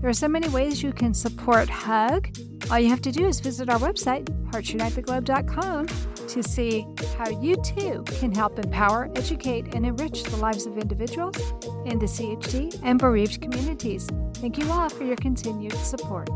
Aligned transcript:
There 0.00 0.08
are 0.08 0.14
so 0.14 0.28
many 0.28 0.48
ways 0.48 0.82
you 0.82 0.94
can 0.94 1.12
support 1.12 1.68
HUG. 1.68 2.34
All 2.70 2.78
you 2.78 2.88
have 2.88 3.02
to 3.02 3.12
do 3.12 3.26
is 3.26 3.38
visit 3.38 3.68
our 3.68 3.78
website, 3.78 4.24
heartsunitetheglobe.com, 4.50 5.86
to 6.28 6.42
see 6.42 6.86
how 7.18 7.28
you 7.28 7.56
too 7.56 8.02
can 8.18 8.34
help 8.34 8.58
empower, 8.58 9.10
educate, 9.14 9.74
and 9.74 9.84
enrich 9.84 10.22
the 10.22 10.38
lives 10.38 10.64
of 10.64 10.78
individuals 10.78 11.36
in 11.84 11.98
the 11.98 12.06
CHD 12.06 12.80
and 12.82 12.98
bereaved 12.98 13.42
communities. 13.42 14.08
Thank 14.36 14.56
you 14.56 14.70
all 14.72 14.88
for 14.88 15.04
your 15.04 15.16
continued 15.16 15.74
support. 15.74 16.30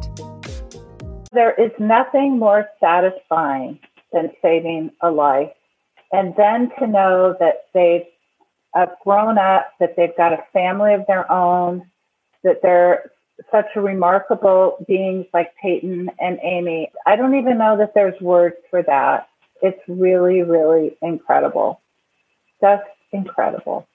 There 1.33 1.55
is 1.55 1.73
nothing 1.79 2.39
more 2.39 2.69
satisfying 2.81 3.79
than 4.13 4.31
saving 4.43 4.91
a 5.01 5.11
life. 5.11 5.53
And 6.13 6.35
then 6.37 6.71
to 6.81 6.87
know 6.87 7.35
that 7.41 7.69
they've 7.73 8.05
uh, 8.77 8.87
grown 9.03 9.39
up, 9.39 9.73
that 9.81 9.97
they've 9.97 10.17
got 10.19 10.35
a 10.35 10.45
family 10.53 10.93
of 10.93 11.07
their 11.07 11.31
own, 11.33 11.91
that 12.43 12.61
they're 12.63 13.11
such 13.51 13.67
a 13.77 13.81
remarkable 13.81 14.85
beings 14.87 15.27
like 15.33 15.55
Payton 15.61 16.11
and 16.21 16.39
Amy. 16.43 16.91
I 17.07 17.17
don't 17.17 17.35
even 17.35 17.59
know 17.59 17.77
that 17.79 17.93
there's 17.95 18.21
words 18.21 18.57
for 18.71 18.83
that. 18.83 19.29
It's 19.63 19.81
really, 19.89 20.43
really 20.43 20.97
incredible. 21.03 21.81
Just 22.61 22.85
incredible. 23.13 23.87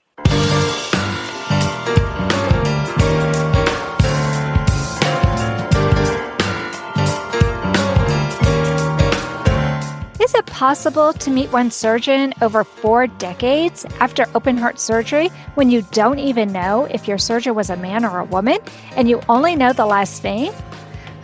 Is 10.30 10.35
it 10.35 10.45
possible 10.45 11.11
to 11.11 11.31
meet 11.31 11.52
one 11.52 11.72
surgeon 11.72 12.35
over 12.44 12.63
four 12.63 13.08
decades 13.08 13.83
after 13.99 14.27
open 14.35 14.58
heart 14.58 14.80
surgery 14.80 15.30
when 15.55 15.72
you 15.72 15.81
don't 15.91 16.19
even 16.19 16.53
know 16.53 16.85
if 16.91 17.08
your 17.08 17.17
surgeon 17.17 17.55
was 17.55 17.72
a 17.72 17.75
man 17.75 18.05
or 18.05 18.19
a 18.19 18.25
woman 18.25 18.59
and 18.95 19.09
you 19.09 19.23
only 19.27 19.55
know 19.55 19.73
the 19.73 19.88
last 19.88 20.23
name? 20.23 20.53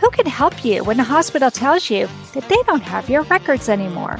Who 0.00 0.10
can 0.10 0.26
help 0.26 0.64
you 0.64 0.82
when 0.82 0.96
the 0.96 1.04
hospital 1.04 1.52
tells 1.52 1.88
you 1.88 2.08
that 2.34 2.48
they 2.48 2.60
don't 2.66 2.82
have 2.82 3.08
your 3.08 3.22
records 3.22 3.68
anymore? 3.68 4.16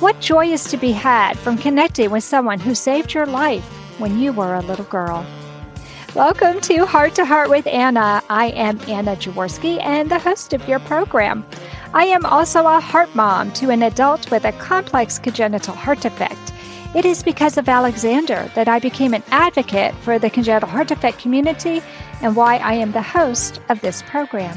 What 0.00 0.18
joy 0.18 0.46
is 0.46 0.64
to 0.64 0.76
be 0.76 0.90
had 0.90 1.38
from 1.38 1.56
connecting 1.56 2.10
with 2.10 2.24
someone 2.24 2.58
who 2.58 2.74
saved 2.74 3.14
your 3.14 3.26
life 3.26 3.62
when 4.00 4.18
you 4.18 4.32
were 4.32 4.56
a 4.56 4.62
little 4.62 4.86
girl? 4.86 5.24
Welcome 6.16 6.60
to 6.62 6.84
Heart 6.84 7.14
to 7.14 7.24
Heart 7.24 7.50
with 7.50 7.68
Anna. 7.68 8.20
I 8.28 8.46
am 8.46 8.80
Anna 8.88 9.14
Jaworski 9.14 9.80
and 9.80 10.10
the 10.10 10.18
host 10.18 10.52
of 10.52 10.66
your 10.66 10.80
program. 10.80 11.46
I 11.92 12.04
am 12.04 12.24
also 12.24 12.68
a 12.68 12.78
heart 12.78 13.12
mom 13.16 13.52
to 13.54 13.70
an 13.70 13.82
adult 13.82 14.30
with 14.30 14.44
a 14.44 14.52
complex 14.52 15.18
congenital 15.18 15.74
heart 15.74 16.00
defect. 16.00 16.52
It 16.94 17.04
is 17.04 17.24
because 17.24 17.58
of 17.58 17.68
Alexander 17.68 18.48
that 18.54 18.68
I 18.68 18.78
became 18.78 19.12
an 19.12 19.24
advocate 19.32 19.92
for 19.96 20.16
the 20.16 20.30
congenital 20.30 20.68
heart 20.68 20.86
defect 20.86 21.18
community 21.18 21.82
and 22.22 22.36
why 22.36 22.58
I 22.58 22.74
am 22.74 22.92
the 22.92 23.02
host 23.02 23.60
of 23.68 23.80
this 23.80 24.02
program. 24.02 24.56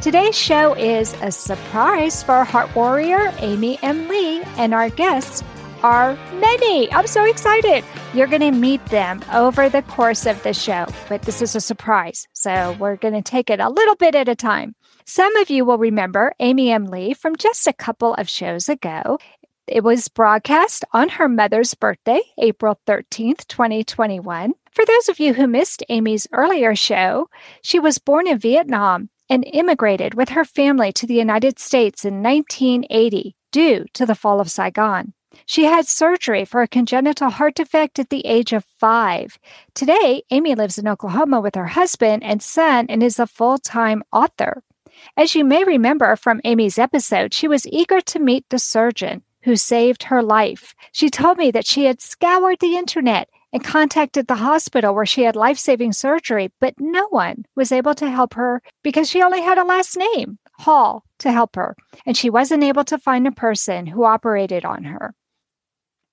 Today's 0.00 0.36
show 0.36 0.74
is 0.74 1.14
a 1.22 1.30
surprise 1.30 2.24
for 2.24 2.42
Heart 2.42 2.74
Warrior 2.74 3.32
Amy 3.38 3.78
M. 3.82 4.08
Le, 4.08 4.42
and 4.56 4.74
our 4.74 4.90
guests 4.90 5.44
are 5.84 6.14
many. 6.40 6.92
I'm 6.92 7.06
so 7.06 7.24
excited. 7.26 7.84
You're 8.12 8.26
going 8.26 8.40
to 8.40 8.50
meet 8.50 8.84
them 8.86 9.22
over 9.32 9.68
the 9.68 9.82
course 9.82 10.26
of 10.26 10.42
the 10.42 10.52
show, 10.52 10.86
but 11.08 11.22
this 11.22 11.42
is 11.42 11.54
a 11.54 11.60
surprise. 11.60 12.26
So 12.32 12.76
we're 12.80 12.96
going 12.96 13.14
to 13.14 13.22
take 13.22 13.50
it 13.50 13.60
a 13.60 13.68
little 13.68 13.94
bit 13.94 14.16
at 14.16 14.28
a 14.28 14.34
time. 14.34 14.74
Some 15.12 15.34
of 15.38 15.50
you 15.50 15.64
will 15.64 15.76
remember 15.76 16.34
Amy 16.38 16.70
M. 16.70 16.86
Le 16.86 17.16
from 17.16 17.34
just 17.34 17.66
a 17.66 17.72
couple 17.72 18.14
of 18.14 18.28
shows 18.28 18.68
ago. 18.68 19.18
It 19.66 19.82
was 19.82 20.06
broadcast 20.06 20.84
on 20.92 21.08
her 21.08 21.28
mother's 21.28 21.74
birthday, 21.74 22.20
April 22.38 22.78
13th, 22.86 23.44
2021. 23.48 24.52
For 24.70 24.84
those 24.86 25.08
of 25.08 25.18
you 25.18 25.34
who 25.34 25.48
missed 25.48 25.82
Amy's 25.88 26.28
earlier 26.30 26.76
show, 26.76 27.28
she 27.60 27.80
was 27.80 27.98
born 27.98 28.28
in 28.28 28.38
Vietnam 28.38 29.10
and 29.28 29.44
immigrated 29.52 30.14
with 30.14 30.28
her 30.28 30.44
family 30.44 30.92
to 30.92 31.08
the 31.08 31.14
United 31.14 31.58
States 31.58 32.04
in 32.04 32.22
1980 32.22 33.34
due 33.50 33.86
to 33.94 34.06
the 34.06 34.14
fall 34.14 34.40
of 34.40 34.48
Saigon. 34.48 35.12
She 35.44 35.64
had 35.64 35.88
surgery 35.88 36.44
for 36.44 36.62
a 36.62 36.68
congenital 36.68 37.30
heart 37.30 37.56
defect 37.56 37.98
at 37.98 38.10
the 38.10 38.24
age 38.24 38.52
of 38.52 38.64
five. 38.78 39.40
Today, 39.74 40.22
Amy 40.30 40.54
lives 40.54 40.78
in 40.78 40.86
Oklahoma 40.86 41.40
with 41.40 41.56
her 41.56 41.66
husband 41.66 42.22
and 42.22 42.40
son 42.40 42.86
and 42.88 43.02
is 43.02 43.18
a 43.18 43.26
full 43.26 43.58
time 43.58 44.04
author. 44.12 44.62
As 45.16 45.34
you 45.34 45.44
may 45.44 45.64
remember 45.64 46.16
from 46.16 46.40
Amy's 46.44 46.78
episode, 46.78 47.34
she 47.34 47.48
was 47.48 47.66
eager 47.68 48.00
to 48.00 48.18
meet 48.18 48.48
the 48.48 48.58
surgeon 48.58 49.22
who 49.42 49.56
saved 49.56 50.04
her 50.04 50.22
life. 50.22 50.74
She 50.92 51.08
told 51.08 51.38
me 51.38 51.50
that 51.50 51.66
she 51.66 51.84
had 51.84 52.00
scoured 52.00 52.58
the 52.60 52.76
internet 52.76 53.28
and 53.52 53.64
contacted 53.64 54.26
the 54.26 54.36
hospital 54.36 54.94
where 54.94 55.06
she 55.06 55.22
had 55.22 55.36
life 55.36 55.58
saving 55.58 55.92
surgery, 55.92 56.52
but 56.60 56.74
no 56.78 57.08
one 57.08 57.44
was 57.56 57.72
able 57.72 57.94
to 57.94 58.10
help 58.10 58.34
her 58.34 58.62
because 58.82 59.10
she 59.10 59.22
only 59.22 59.40
had 59.40 59.58
a 59.58 59.64
last 59.64 59.96
name, 59.96 60.38
Hall, 60.52 61.04
to 61.18 61.32
help 61.32 61.56
her, 61.56 61.76
and 62.06 62.16
she 62.16 62.30
wasn't 62.30 62.62
able 62.62 62.84
to 62.84 62.98
find 62.98 63.26
a 63.26 63.32
person 63.32 63.86
who 63.86 64.04
operated 64.04 64.64
on 64.64 64.84
her. 64.84 65.14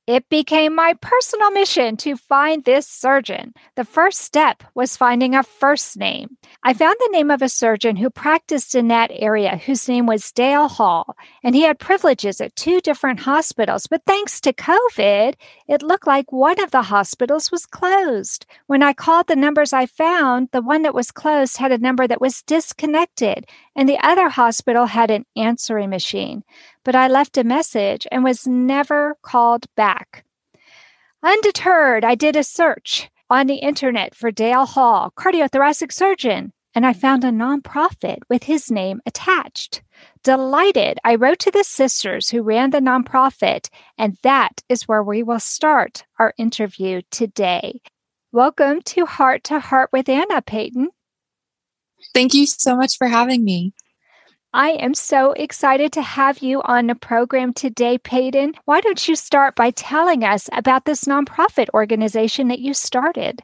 It 0.07 0.29
became 0.29 0.73
my 0.73 0.93
personal 1.01 1.51
mission 1.51 1.97
to 1.97 2.15
find 2.15 2.63
this 2.63 2.87
surgeon. 2.87 3.53
The 3.75 3.83
first 3.83 4.21
step 4.21 4.63
was 4.73 4.95
finding 4.95 5.35
a 5.35 5.43
first 5.43 5.97
name. 5.97 6.37
I 6.63 6.73
found 6.73 6.95
the 6.97 7.09
name 7.11 7.29
of 7.29 7.41
a 7.41 7.49
surgeon 7.49 7.97
who 7.97 8.09
practiced 8.09 8.73
in 8.73 8.87
that 8.87 9.11
area 9.13 9.57
whose 9.57 9.89
name 9.89 10.05
was 10.05 10.31
Dale 10.31 10.69
Hall, 10.69 11.17
and 11.43 11.53
he 11.53 11.63
had 11.63 11.77
privileges 11.77 12.39
at 12.39 12.55
two 12.55 12.79
different 12.79 13.19
hospitals. 13.19 13.87
But 13.87 14.03
thanks 14.07 14.39
to 14.41 14.53
COVID, 14.53 15.33
it 15.67 15.83
looked 15.83 16.07
like 16.07 16.31
one 16.31 16.63
of 16.63 16.71
the 16.71 16.83
hospitals 16.83 17.51
was 17.51 17.65
closed. 17.65 18.45
When 18.67 18.83
I 18.83 18.93
called 18.93 19.27
the 19.27 19.35
numbers 19.35 19.73
I 19.73 19.87
found, 19.87 20.47
the 20.53 20.61
one 20.61 20.83
that 20.83 20.95
was 20.95 21.11
closed 21.11 21.57
had 21.57 21.73
a 21.73 21.77
number 21.77 22.07
that 22.07 22.21
was 22.21 22.43
disconnected, 22.43 23.45
and 23.75 23.89
the 23.89 23.99
other 24.01 24.29
hospital 24.29 24.85
had 24.85 25.11
an 25.11 25.25
answering 25.35 25.89
machine 25.89 26.45
but 26.87 26.95
I 26.95 27.09
left 27.09 27.37
a 27.37 27.43
message 27.43 28.07
and 28.13 28.23
was 28.23 28.47
never 28.47 29.17
called 29.21 29.65
back. 29.75 30.23
Undeterred, 31.21 32.05
I 32.05 32.15
did 32.15 32.37
a 32.37 32.45
search 32.45 33.09
on 33.29 33.47
the 33.47 33.55
internet 33.55 34.15
for 34.15 34.31
Dale 34.31 34.65
Hall, 34.65 35.11
cardiothoracic 35.17 35.91
surgeon, 35.91 36.53
and 36.73 36.85
I 36.85 36.93
found 36.93 37.25
a 37.25 37.29
nonprofit 37.29 38.19
with 38.29 38.43
his 38.43 38.71
name 38.71 39.01
attached. 39.05 39.81
Delighted, 40.23 40.97
I 41.03 41.15
wrote 41.15 41.39
to 41.39 41.51
the 41.51 41.65
sisters 41.65 42.29
who 42.29 42.41
ran 42.41 42.69
the 42.69 42.79
nonprofit, 42.79 43.67
and 43.97 44.15
that 44.23 44.61
is 44.69 44.87
where 44.87 45.03
we 45.03 45.23
will 45.23 45.41
start 45.41 46.05
our 46.19 46.33
interview 46.37 47.01
today. 47.11 47.81
Welcome 48.31 48.81
to 48.83 49.05
Heart 49.05 49.43
to 49.45 49.59
Heart 49.59 49.89
with 49.91 50.07
Anna 50.07 50.41
Payton. 50.41 50.87
Thank 52.13 52.33
you 52.33 52.45
so 52.45 52.77
much 52.77 52.97
for 52.97 53.07
having 53.07 53.43
me. 53.43 53.73
I 54.57 54.69
am 54.69 54.95
so 54.95 55.33
excited 55.33 55.91
to 55.93 56.01
have 56.01 56.39
you 56.39 56.63
on 56.63 56.87
the 56.87 56.95
program 56.95 57.53
today, 57.53 57.99
Payton. 57.99 58.55
Why 58.65 58.81
don't 58.81 59.07
you 59.07 59.15
start 59.15 59.55
by 59.55 59.69
telling 59.69 60.23
us 60.23 60.49
about 60.51 60.85
this 60.85 61.03
nonprofit 61.03 61.67
organization 61.75 62.47
that 62.47 62.57
you 62.57 62.73
started? 62.73 63.43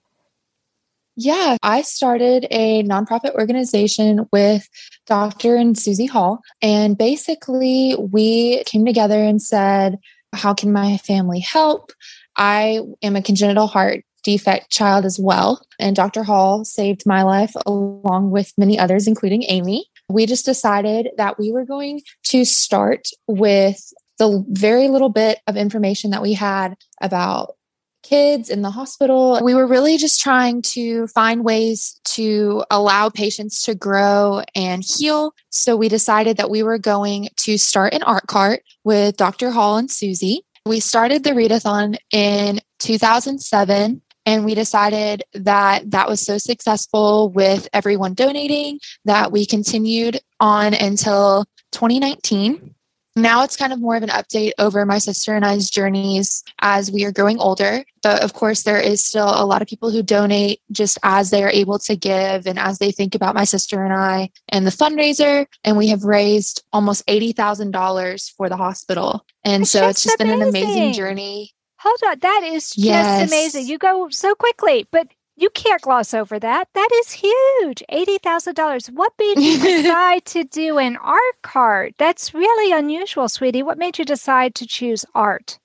Yeah, 1.16 1.58
I 1.62 1.84
started 1.84 2.48
a 2.50 2.82
nonprofit 2.82 3.36
organization 3.36 4.28
with 4.32 4.68
Dr. 5.06 5.56
and 5.56 5.78
Susie 5.78 6.08
Hall. 6.08 6.42
And 6.64 6.98
basically, 6.98 7.96
we 7.96 8.64
came 8.64 8.84
together 8.84 9.24
and 9.24 9.40
said, 9.40 10.00
How 10.34 10.56
can 10.56 10.72
my 10.72 10.98
family 10.98 11.42
help? 11.42 11.92
I 12.38 12.82
am 13.04 13.16
a 13.16 13.22
congenital 13.22 13.68
heart 13.68 14.04
defect 14.24 14.72
child 14.72 15.06
as 15.06 15.20
well. 15.20 15.64
And 15.78 15.96
Dr. 15.96 16.24
Hall 16.24 16.66
saved 16.66 17.04
my 17.06 17.22
life 17.22 17.54
along 17.68 18.32
with 18.32 18.52
many 18.58 18.80
others, 18.80 19.06
including 19.06 19.44
Amy 19.44 19.86
we 20.14 20.26
just 20.26 20.46
decided 20.46 21.10
that 21.18 21.40
we 21.40 21.52
were 21.52 21.66
going 21.66 22.02
to 22.26 22.46
start 22.46 23.08
with 23.28 23.94
the 24.20 24.46
very 24.50 24.88
little 24.90 25.10
bit 25.10 25.40
of 25.48 25.58
information 25.58 26.12
that 26.12 26.22
we 26.22 26.34
had 26.34 26.76
about 27.02 27.56
kids 28.04 28.50
in 28.50 28.62
the 28.62 28.70
hospital. 28.70 29.40
We 29.42 29.56
were 29.56 29.66
really 29.66 29.98
just 29.98 30.22
trying 30.22 30.62
to 30.74 31.08
find 31.08 31.44
ways 31.44 32.00
to 32.04 32.64
allow 32.70 33.10
patients 33.10 33.64
to 33.64 33.76
grow 33.76 34.44
and 34.56 34.84
heal. 34.86 35.34
So 35.50 35.76
we 35.76 35.90
decided 35.90 36.38
that 36.38 36.50
we 36.50 36.62
were 36.64 36.78
going 36.78 37.30
to 37.38 37.58
start 37.58 37.94
an 37.94 38.04
art 38.04 38.28
cart 38.28 38.62
with 38.84 39.18
Dr. 39.18 39.52
Hall 39.52 39.78
and 39.78 39.90
Susie. 39.90 40.44
We 40.66 40.80
started 40.80 41.24
the 41.24 41.32
readathon 41.32 41.98
in 42.12 42.62
2007 42.80 44.02
And 44.26 44.46
we 44.46 44.56
decided 44.56 45.24
that 45.34 45.92
that 45.92 46.08
was 46.08 46.22
so 46.22 46.38
successful 46.38 47.30
with 47.30 47.68
everyone 47.74 48.14
donating 48.14 48.80
that 49.06 49.32
we 49.32 49.46
continued 49.46 50.20
on 50.40 50.74
until 50.74 51.46
2019. 51.72 52.74
Now 53.16 53.44
it's 53.44 53.58
kind 53.58 53.72
of 53.72 53.80
more 53.80 53.96
of 53.96 54.02
an 54.02 54.10
update 54.10 54.54
over 54.58 54.86
my 54.88 54.98
sister 54.98 55.36
and 55.36 55.46
I's 55.46 55.70
journeys 55.70 56.44
as 56.62 56.92
we 56.92 57.06
are 57.06 57.12
growing 57.12 57.38
older. 57.38 57.84
But 58.02 58.24
of 58.24 58.34
course, 58.34 58.64
there 58.64 58.80
is 58.80 59.06
still 59.06 59.30
a 59.30 59.46
lot 59.46 59.62
of 59.62 59.68
people 59.68 59.92
who 59.92 60.02
donate 60.02 60.62
just 60.72 60.98
as 61.04 61.30
they 61.30 61.44
are 61.44 61.50
able 61.50 61.78
to 61.80 61.96
give 61.96 62.48
and 62.48 62.58
as 62.58 62.80
they 62.80 62.92
think 62.92 63.14
about 63.14 63.36
my 63.36 63.44
sister 63.44 63.84
and 63.84 63.94
I 63.94 64.32
and 64.50 64.66
the 64.66 64.72
fundraiser. 64.72 65.46
And 65.64 65.78
we 65.78 65.90
have 65.90 66.04
raised 66.04 66.64
almost 66.74 67.06
$80,000 67.06 68.32
for 68.36 68.50
the 68.50 68.58
hospital. 68.58 69.26
And 69.44 69.62
That's 69.62 69.72
so 69.72 69.88
it's 69.90 70.04
just 70.04 70.18
been 70.18 70.32
an 70.32 70.42
amazing 70.42 70.72
amazing. 70.72 70.94
journey. 70.94 71.54
Hold 71.84 72.00
on. 72.08 72.20
That 72.22 72.44
is 72.44 72.78
just 72.78 72.78
Yes. 72.78 73.22
amazing. 73.22 73.68
You 73.68 73.80
go 73.80 74.10
so 74.10 74.36
quickly, 74.36 74.88
but 74.92 75.08
you 75.38 75.50
can't 75.52 75.82
gloss 75.82 76.14
over 76.14 76.40
that. 76.40 76.70
That 76.76 76.90
is 76.96 77.12
huge. 77.14 77.84
$80,000. 77.92 78.92
What 78.92 79.14
made 79.20 79.44
you 79.44 79.58
decide 79.60 80.26
to 80.28 80.46
do 80.46 80.80
an 80.80 80.98
art 80.98 81.42
card? 81.44 81.96
That's 82.00 82.34
really 82.36 82.74
unusual, 82.74 83.30
sweetie. 83.30 83.64
What 83.64 83.80
made 83.80 84.00
you 84.00 84.06
decide 84.06 84.56
to 84.58 84.68
choose 84.68 85.06
art? 85.16 85.60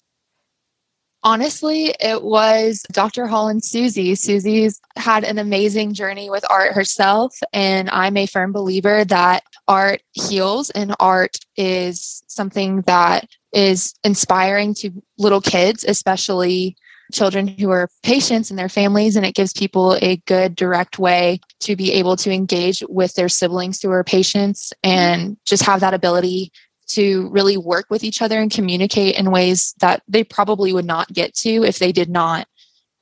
Honestly, 1.25 1.95
it 1.99 2.23
was 2.23 2.85
Dr. 2.93 3.27
Hall 3.27 3.49
and 3.49 3.65
Susie. 3.65 4.15
Susie's 4.15 4.81
had 4.97 5.25
an 5.25 5.39
amazing 5.39 5.93
journey 5.93 6.31
with 6.31 6.45
art 6.49 6.73
herself. 6.73 7.37
And 7.53 7.91
I'm 7.91 8.17
a 8.17 8.27
firm 8.27 8.53
believer 8.53 9.05
that 9.05 9.43
art 9.67 10.01
heals 10.13 10.71
and 10.71 10.95
art 11.01 11.37
is 11.57 12.23
something 12.29 12.83
that 12.83 13.29
is 13.53 13.95
inspiring 14.05 14.75
to 14.75 14.91
little 15.19 15.41
kids, 15.41 15.85
especially 15.85 16.77
children 17.13 17.49
who 17.49 17.71
are 17.71 17.89
patients 18.03 18.51
and 18.51 18.59
their 18.59 18.69
families. 18.69 19.17
And 19.17 19.27
it 19.27 19.35
gives 19.35 19.53
people 19.53 19.99
a 20.01 20.19
good, 20.27 20.55
direct 20.55 20.99
way 20.99 21.41
to 21.61 21.75
be 21.75 21.93
able 21.95 22.17
to 22.19 22.31
engage 22.31 22.85
with 22.89 23.15
their 23.15 23.29
siblings 23.29 23.83
who 23.83 23.91
are 23.91 24.05
patients 24.05 24.73
and 24.85 25.37
just 25.45 25.65
have 25.65 25.81
that 25.81 25.95
ability 25.95 26.53
to 26.89 27.29
really 27.31 27.57
work 27.57 27.87
with 27.91 28.05
each 28.05 28.23
other 28.23 28.39
and 28.39 28.51
communicate 28.51 29.17
in 29.17 29.31
ways 29.31 29.75
that 29.81 30.03
they 30.09 30.25
probably 30.25 30.73
would 30.73 30.85
not 30.85 31.13
get 31.13 31.35
to 31.35 31.65
if 31.65 31.79
they 31.79 31.93
did 31.93 32.09
not 32.09 32.47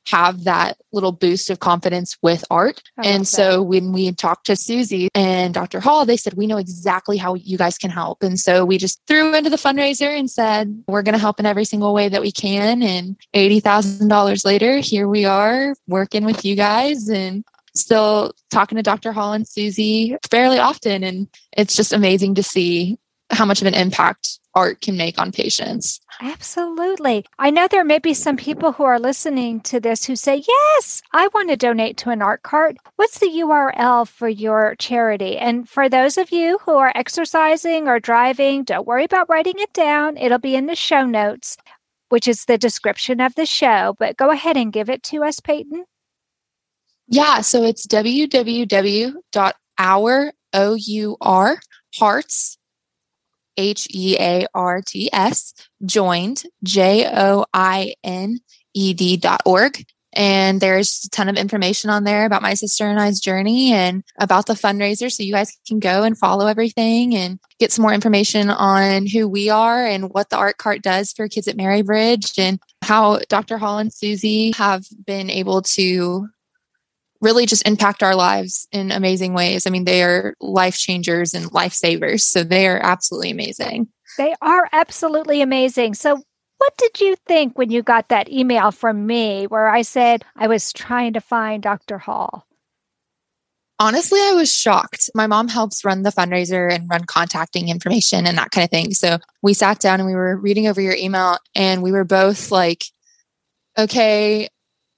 have 0.06 0.44
that 0.44 0.79
little 0.93 1.12
boost 1.12 1.50
of 1.50 1.61
confidence 1.61 2.17
with 2.23 2.44
art. 2.50 2.81
And 3.03 3.27
so 3.27 3.61
when 3.62 3.93
we 3.93 4.12
talked 4.12 4.47
to 4.47 4.56
Susie 4.56 5.09
and 5.15 5.53
Dr. 5.53 5.81
Hall, 5.81 6.06
they 6.06 6.17
said, 6.17 6.35
We 6.35 6.47
know 6.47 6.59
exactly 6.59 7.17
how 7.17 7.35
you 7.35 7.59
guys 7.59 7.77
can 7.77 7.91
help. 7.91 8.23
And 8.23 8.38
so 8.38 8.65
we 8.65 8.79
just 8.79 9.00
threw 9.06 9.35
into 9.35 9.50
the 9.50 9.56
fundraiser 9.56 10.17
and 10.17 10.31
said, 10.31 10.83
We're 10.87 11.03
going 11.03 11.15
to 11.15 11.19
help 11.19 11.41
in 11.41 11.47
every 11.47 11.65
single 11.65 11.93
way 11.93 12.09
that 12.09 12.23
we 12.23 12.33
can. 12.33 12.83
And 12.83 13.17
$80,000 13.35 14.44
later, 14.44 14.79
here 14.79 15.09
we 15.09 15.25
are 15.25 15.75
working 15.88 16.25
with 16.25 16.44
you 16.44 16.55
guys 16.55 17.09
and 17.09 17.44
still 17.75 18.33
talking 18.50 18.77
to 18.77 18.83
Dr. 18.83 19.12
Hall 19.12 19.33
and 19.33 19.47
Susie 19.47 20.17
fairly 20.31 20.59
often. 20.59 21.03
And 21.03 21.29
it's 21.56 21.77
just 21.77 21.93
amazing 21.93 22.37
to 22.37 22.43
see 22.43 22.99
how 23.31 23.44
much 23.44 23.61
of 23.61 23.67
an 23.67 23.75
impact 23.75 24.38
art 24.56 24.81
can 24.81 24.96
make 24.96 25.19
on 25.19 25.31
patients. 25.31 26.00
Absolutely. 26.20 27.25
I 27.38 27.50
know 27.50 27.69
there 27.69 27.84
may 27.84 27.99
be 27.99 28.14
some 28.14 28.37
people 28.37 28.73
who 28.73 28.84
are 28.84 28.99
listening 28.99 29.61
to 29.62 29.78
this 29.78 30.05
who 30.05 30.17
say, 30.17 30.43
Yes, 30.49 31.02
I 31.12 31.28
want 31.28 31.50
to 31.50 31.56
donate 31.56 31.99
to 31.99 32.11
an 32.11 32.23
art 32.23 32.43
cart. 32.43 32.76
What's 32.96 33.19
the 33.19 33.26
URL 33.26 34.08
for 34.08 34.28
your 34.28 34.75
charity? 34.78 35.37
And 35.37 35.69
for 35.69 35.88
those 35.88 36.17
of 36.17 36.32
you 36.32 36.58
who 36.62 36.73
are 36.73 36.93
exercising 36.94 37.87
or 37.87 38.00
driving, 38.00 38.64
don't 38.64 38.87
worry 38.87 39.05
about 39.05 39.28
writing 39.28 39.56
it 39.58 39.73
down. 39.75 40.17
It'll 40.17 40.38
be 40.38 40.56
in 40.56 40.67
the 40.67 40.75
show 40.75 41.05
notes, 41.05 41.58
which 42.08 42.26
is 42.26 42.46
the 42.46 42.58
description 42.58 43.20
of 43.20 43.34
the 43.34 43.46
show. 43.46 43.94
But 43.99 44.17
go 44.17 44.31
ahead 44.31 44.56
and 44.56 44.73
give 44.73 44.88
it 44.88 45.02
to 45.05 45.23
us, 45.23 45.38
Payton. 45.40 45.84
Yeah, 47.08 47.43
so 47.43 47.62
it's 47.62 47.87
www.our, 47.87 49.12
O-U-R, 50.52 51.61
hearts, 51.94 52.56
H-E-A-R-T-S, 53.56 55.55
joined, 55.85 56.43
J-O-I-N-E-D 56.62 57.47
dot 59.19 59.43
org. 59.44 59.85
And 60.17 60.62
there's 60.62 61.03
a 61.05 61.11
ton 61.11 61.29
of 61.29 61.37
information 61.37 61.91
on 61.91 62.05
there 62.05 62.25
about 62.25 62.41
my 62.41 62.55
sister 62.55 62.87
and 62.87 62.99
I's 62.99 63.20
journey 63.20 63.75
and 63.75 64.03
about 64.19 64.47
the 64.47 64.55
fundraiser. 64.55 65.12
So 65.12 65.23
you 65.23 65.32
guys 65.32 65.55
can 65.69 65.79
go 65.79 66.05
and 66.05 66.17
follow 66.17 66.47
everything 66.47 67.14
and 67.14 67.38
get 67.61 67.70
some 67.70 67.82
more 67.82 67.93
information 67.93 68.49
on 68.49 69.06
who 69.06 69.29
we 69.29 69.50
are 69.50 69.85
and 69.85 70.09
what 70.09 70.31
the 70.31 70.38
art 70.38 70.56
cart 70.56 70.81
does 70.81 71.12
for 71.12 71.29
kids 71.29 71.49
at 71.49 71.56
Mary 71.56 71.82
Bridge 71.82 72.32
and 72.38 72.59
how 72.82 73.19
Dr. 73.29 73.59
Hall 73.59 73.76
and 73.76 73.93
Susie 73.93 74.52
have 74.56 74.87
been 75.06 75.29
able 75.29 75.61
to 75.62 76.29
really 77.26 77.44
just 77.44 77.67
impact 77.67 78.05
our 78.05 78.14
lives 78.14 78.69
in 78.70 78.93
amazing 78.93 79.34
ways. 79.34 79.67
I 79.67 79.70
mean, 79.70 79.84
they 79.84 80.05
are 80.05 80.34
life 80.40 80.78
changers 80.78 81.34
and 81.34 81.50
lifesavers. 81.50 82.20
So 82.20 82.44
they 82.44 82.69
are 82.69 82.78
absolutely 82.81 83.32
amazing. 83.32 83.88
They 84.17 84.32
are 84.40 84.69
absolutely 84.73 85.43
amazing. 85.43 85.94
So, 85.94 86.23
what 86.58 86.76
did 86.78 87.00
you 87.00 87.17
think 87.26 87.58
when 87.58 87.70
you 87.70 87.82
got 87.82 88.08
that 88.08 88.31
email 88.31 88.70
from 88.70 89.06
me 89.06 89.46
where 89.46 89.69
I 89.69 89.82
said 89.82 90.25
I 90.37 90.46
was 90.46 90.73
trying 90.73 91.12
to 91.14 91.20
find 91.20 91.62
Dr. 91.62 91.99
Hall? 91.99 92.46
Honestly, 93.78 94.20
I 94.20 94.32
was 94.32 94.50
shocked. 94.50 95.11
My 95.14 95.26
mom 95.26 95.49
helps 95.49 95.84
run 95.84 96.02
the 96.02 96.11
fundraiser 96.11 96.73
and 96.73 96.88
run 96.88 97.05
contacting 97.05 97.69
information 97.69 98.26
and 98.26 98.38
that 98.38 98.52
kind 98.52 98.64
of 98.64 98.70
thing. 98.70 98.94
So 98.94 99.19
we 99.43 99.52
sat 99.52 99.81
down 99.81 100.00
and 100.00 100.06
we 100.06 100.14
were 100.14 100.37
reading 100.37 100.67
over 100.67 100.81
your 100.81 100.94
email 100.94 101.37
and 101.55 101.82
we 101.82 101.93
were 101.93 102.05
both 102.05 102.50
like, 102.50 102.84
okay, 103.76 104.49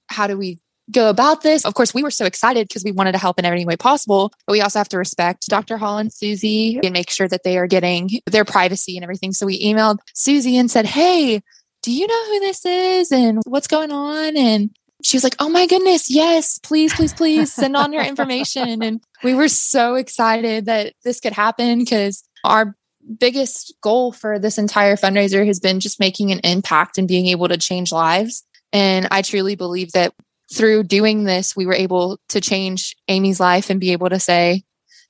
how 0.07 0.27
do 0.27 0.37
we 0.37 0.59
go 0.91 1.09
about 1.09 1.41
this? 1.41 1.65
Of 1.65 1.73
course, 1.73 1.93
we 1.93 2.03
were 2.03 2.11
so 2.11 2.25
excited 2.25 2.67
because 2.67 2.83
we 2.83 2.91
wanted 2.91 3.13
to 3.13 3.17
help 3.17 3.39
in 3.39 3.45
every 3.45 3.65
way 3.65 3.75
possible, 3.75 4.31
but 4.45 4.53
we 4.53 4.61
also 4.61 4.79
have 4.79 4.89
to 4.89 4.97
respect 4.97 5.47
Dr. 5.47 5.77
Hall 5.77 5.97
and 5.97 6.11
Susie 6.11 6.79
and 6.83 6.93
make 6.93 7.09
sure 7.09 7.27
that 7.27 7.43
they 7.43 7.57
are 7.57 7.67
getting 7.67 8.09
their 8.25 8.45
privacy 8.45 8.97
and 8.97 9.03
everything. 9.03 9.33
So 9.33 9.45
we 9.45 9.63
emailed 9.63 9.99
Susie 10.13 10.57
and 10.57 10.69
said, 10.69 10.85
Hey, 10.85 11.41
do 11.81 11.91
you 11.91 12.07
know 12.07 12.25
who 12.25 12.39
this 12.41 12.65
is 12.65 13.11
and 13.11 13.41
what's 13.45 13.67
going 13.67 13.91
on? 13.91 14.35
And 14.35 14.71
she 15.03 15.15
was 15.15 15.23
like, 15.23 15.35
Oh 15.39 15.49
my 15.49 15.67
goodness, 15.67 16.09
yes, 16.09 16.59
please, 16.59 16.93
please, 16.93 17.13
please 17.13 17.53
send 17.53 17.75
on 17.75 17.93
your 17.93 18.03
information. 18.03 18.81
And 18.81 19.01
we 19.23 19.33
were 19.33 19.47
so 19.47 19.95
excited 19.95 20.65
that 20.65 20.93
this 21.03 21.19
could 21.19 21.33
happen 21.33 21.79
because 21.79 22.23
our 22.43 22.75
biggest 23.17 23.73
goal 23.81 24.11
for 24.11 24.39
this 24.39 24.57
entire 24.57 24.95
fundraiser 24.95 25.45
has 25.45 25.59
been 25.59 25.79
just 25.79 25.99
making 25.99 26.31
an 26.31 26.39
impact 26.43 26.97
and 26.97 27.07
being 27.07 27.27
able 27.27 27.47
to 27.47 27.57
change 27.57 27.91
lives. 27.91 28.43
And 28.71 29.07
I 29.09 29.21
truly 29.21 29.55
believe 29.55 29.93
that 29.93 30.13
through 30.53 30.83
doing 30.83 31.23
this, 31.23 31.55
we 31.55 31.65
were 31.65 31.73
able 31.73 32.19
to 32.29 32.41
change 32.41 32.95
Amy's 33.07 33.39
life 33.39 33.69
and 33.69 33.79
be 33.79 33.91
able 33.91 34.09
to 34.09 34.19
say, 34.19 34.63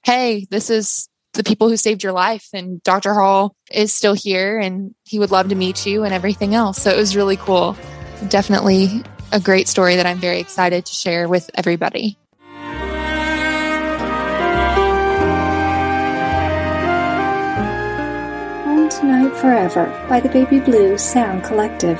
Hey, 0.03 0.47
this 0.49 0.69
is 0.69 1.09
the 1.33 1.43
people 1.43 1.69
who 1.69 1.77
saved 1.77 2.03
your 2.03 2.13
life. 2.13 2.47
And 2.53 2.81
Dr. 2.83 3.13
Hall 3.13 3.55
is 3.71 3.93
still 3.93 4.13
here 4.13 4.59
and 4.59 4.95
he 5.03 5.19
would 5.19 5.31
love 5.31 5.49
to 5.49 5.55
meet 5.55 5.85
you 5.85 6.03
and 6.03 6.13
everything 6.13 6.55
else. 6.55 6.81
So 6.81 6.89
it 6.91 6.97
was 6.97 7.15
really 7.15 7.37
cool. 7.37 7.77
Definitely 8.27 9.03
a 9.31 9.39
great 9.39 9.67
story 9.67 9.95
that 9.95 10.05
I'm 10.05 10.17
very 10.17 10.39
excited 10.39 10.85
to 10.85 10.93
share 10.93 11.27
with 11.27 11.49
everybody. 11.53 12.17
Home 18.65 18.89
Tonight 18.89 19.35
Forever 19.37 20.05
by 20.09 20.19
the 20.19 20.29
Baby 20.29 20.59
Blue 20.59 20.97
Sound 20.97 21.43
Collective. 21.43 21.99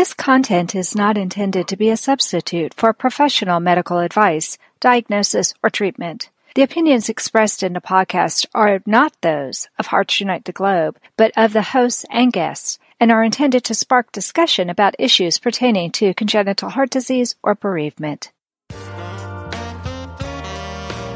This 0.00 0.14
content 0.14 0.74
is 0.74 0.96
not 0.96 1.18
intended 1.18 1.68
to 1.68 1.76
be 1.76 1.90
a 1.90 1.96
substitute 1.98 2.72
for 2.72 2.94
professional 2.94 3.60
medical 3.60 3.98
advice, 3.98 4.56
diagnosis, 4.80 5.52
or 5.62 5.68
treatment. 5.68 6.30
The 6.54 6.62
opinions 6.62 7.10
expressed 7.10 7.62
in 7.62 7.74
the 7.74 7.82
podcast 7.82 8.46
are 8.54 8.80
not 8.86 9.12
those 9.20 9.68
of 9.78 9.88
Hearts 9.88 10.18
Unite 10.18 10.46
the 10.46 10.52
Globe, 10.52 10.98
but 11.18 11.32
of 11.36 11.52
the 11.52 11.60
hosts 11.60 12.06
and 12.10 12.32
guests, 12.32 12.78
and 12.98 13.12
are 13.12 13.22
intended 13.22 13.62
to 13.64 13.74
spark 13.74 14.10
discussion 14.10 14.70
about 14.70 14.96
issues 14.98 15.38
pertaining 15.38 15.90
to 15.90 16.14
congenital 16.14 16.70
heart 16.70 16.88
disease 16.88 17.34
or 17.42 17.54
bereavement. 17.54 18.32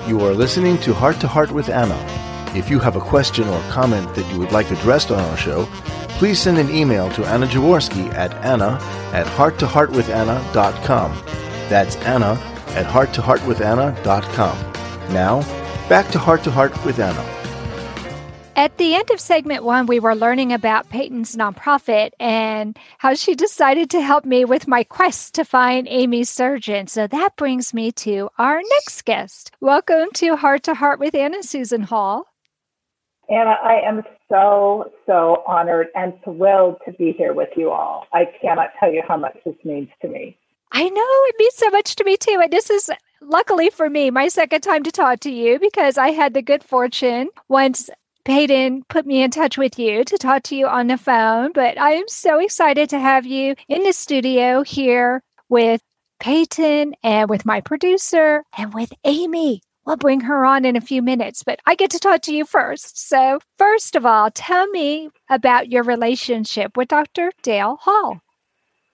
You 0.06 0.20
are 0.20 0.34
listening 0.34 0.76
to 0.80 0.92
Heart 0.92 1.20
to 1.20 1.28
Heart 1.28 1.52
with 1.52 1.70
Anna. 1.70 2.23
If 2.54 2.70
you 2.70 2.78
have 2.78 2.94
a 2.94 3.00
question 3.00 3.48
or 3.48 3.60
comment 3.62 4.14
that 4.14 4.32
you 4.32 4.38
would 4.38 4.52
like 4.52 4.70
addressed 4.70 5.10
on 5.10 5.18
our 5.18 5.36
show, 5.36 5.66
please 6.18 6.38
send 6.38 6.58
an 6.58 6.70
email 6.70 7.10
to 7.10 7.24
Anna 7.24 7.46
Jaworski 7.46 8.14
at 8.14 8.32
anna 8.44 8.78
at 9.12 9.26
hearttoheartwithanna.com. 9.26 11.10
That's 11.68 11.96
Anna 11.96 12.34
at 12.68 12.86
hearttoheartwithanna.com. 12.86 15.12
Now, 15.12 15.40
back 15.88 16.08
to 16.12 16.20
Heart 16.20 16.44
to 16.44 16.52
Heart 16.52 16.84
with 16.84 17.00
Anna. 17.00 17.28
At 18.56 18.78
the 18.78 18.94
end 18.94 19.10
of 19.10 19.18
segment 19.18 19.64
one, 19.64 19.86
we 19.86 19.98
were 19.98 20.14
learning 20.14 20.52
about 20.52 20.88
Payton's 20.88 21.34
nonprofit 21.34 22.10
and 22.20 22.78
how 22.98 23.14
she 23.14 23.34
decided 23.34 23.90
to 23.90 24.00
help 24.00 24.24
me 24.24 24.44
with 24.44 24.68
my 24.68 24.84
quest 24.84 25.34
to 25.34 25.44
find 25.44 25.88
Amy 25.90 26.22
Surgeon. 26.22 26.86
So 26.86 27.08
that 27.08 27.34
brings 27.34 27.74
me 27.74 27.90
to 27.92 28.30
our 28.38 28.58
next 28.58 29.04
guest. 29.04 29.50
Welcome 29.60 30.06
to 30.14 30.36
Heart 30.36 30.62
to 30.64 30.74
Heart 30.74 31.00
with 31.00 31.16
Anna 31.16 31.42
Susan 31.42 31.82
Hall. 31.82 32.28
Anna, 33.28 33.56
I 33.62 33.80
am 33.80 34.02
so, 34.28 34.92
so 35.06 35.42
honored 35.46 35.88
and 35.94 36.14
thrilled 36.24 36.76
to 36.84 36.92
be 36.92 37.12
here 37.12 37.32
with 37.32 37.50
you 37.56 37.70
all. 37.70 38.06
I 38.12 38.26
cannot 38.40 38.70
tell 38.78 38.92
you 38.92 39.02
how 39.06 39.16
much 39.16 39.36
this 39.44 39.56
means 39.64 39.88
to 40.02 40.08
me. 40.08 40.36
I 40.72 40.88
know 40.88 41.06
it 41.28 41.36
means 41.38 41.54
so 41.54 41.70
much 41.70 41.96
to 41.96 42.04
me 42.04 42.16
too. 42.16 42.40
And 42.42 42.52
this 42.52 42.68
is 42.68 42.90
luckily 43.20 43.70
for 43.70 43.88
me, 43.88 44.10
my 44.10 44.28
second 44.28 44.60
time 44.60 44.82
to 44.82 44.90
talk 44.90 45.20
to 45.20 45.30
you 45.30 45.58
because 45.58 45.96
I 45.96 46.10
had 46.10 46.34
the 46.34 46.42
good 46.42 46.64
fortune 46.64 47.28
once 47.48 47.88
Payton 48.24 48.84
put 48.88 49.06
me 49.06 49.22
in 49.22 49.30
touch 49.30 49.58
with 49.58 49.78
you 49.78 50.02
to 50.04 50.18
talk 50.18 50.42
to 50.44 50.56
you 50.56 50.66
on 50.66 50.86
the 50.86 50.98
phone. 50.98 51.52
But 51.52 51.78
I 51.78 51.92
am 51.92 52.08
so 52.08 52.38
excited 52.40 52.90
to 52.90 52.98
have 52.98 53.26
you 53.26 53.54
in 53.68 53.84
the 53.84 53.92
studio 53.92 54.62
here 54.62 55.22
with 55.48 55.80
Payton 56.20 56.94
and 57.02 57.28
with 57.28 57.44
my 57.44 57.60
producer 57.60 58.42
and 58.56 58.72
with 58.72 58.92
Amy. 59.04 59.60
We'll 59.86 59.96
bring 59.96 60.20
her 60.20 60.44
on 60.44 60.64
in 60.64 60.76
a 60.76 60.80
few 60.80 61.02
minutes, 61.02 61.42
but 61.42 61.60
I 61.66 61.74
get 61.74 61.90
to 61.90 61.98
talk 61.98 62.22
to 62.22 62.34
you 62.34 62.46
first. 62.46 62.98
So, 63.08 63.38
first 63.58 63.96
of 63.96 64.06
all, 64.06 64.30
tell 64.30 64.66
me 64.68 65.10
about 65.28 65.70
your 65.70 65.82
relationship 65.82 66.76
with 66.76 66.88
Dr. 66.88 67.32
Dale 67.42 67.76
Hall. 67.80 68.20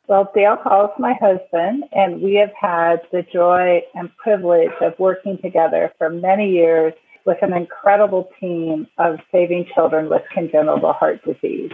Well, 0.09 0.29
Dale 0.35 0.57
Hall 0.57 0.87
is 0.87 0.91
my 0.99 1.15
husband, 1.21 1.85
and 1.93 2.21
we 2.21 2.35
have 2.35 2.53
had 2.61 3.03
the 3.13 3.23
joy 3.33 3.83
and 3.95 4.11
privilege 4.17 4.73
of 4.81 4.99
working 4.99 5.39
together 5.41 5.93
for 5.99 6.11
many 6.11 6.51
years 6.51 6.93
with 7.25 7.39
an 7.43 7.53
incredible 7.53 8.29
team 8.41 8.89
of 8.99 9.21
saving 9.31 9.67
children 9.73 10.09
with 10.09 10.23
congenital 10.35 10.93
heart 10.93 11.21
disease. 11.25 11.71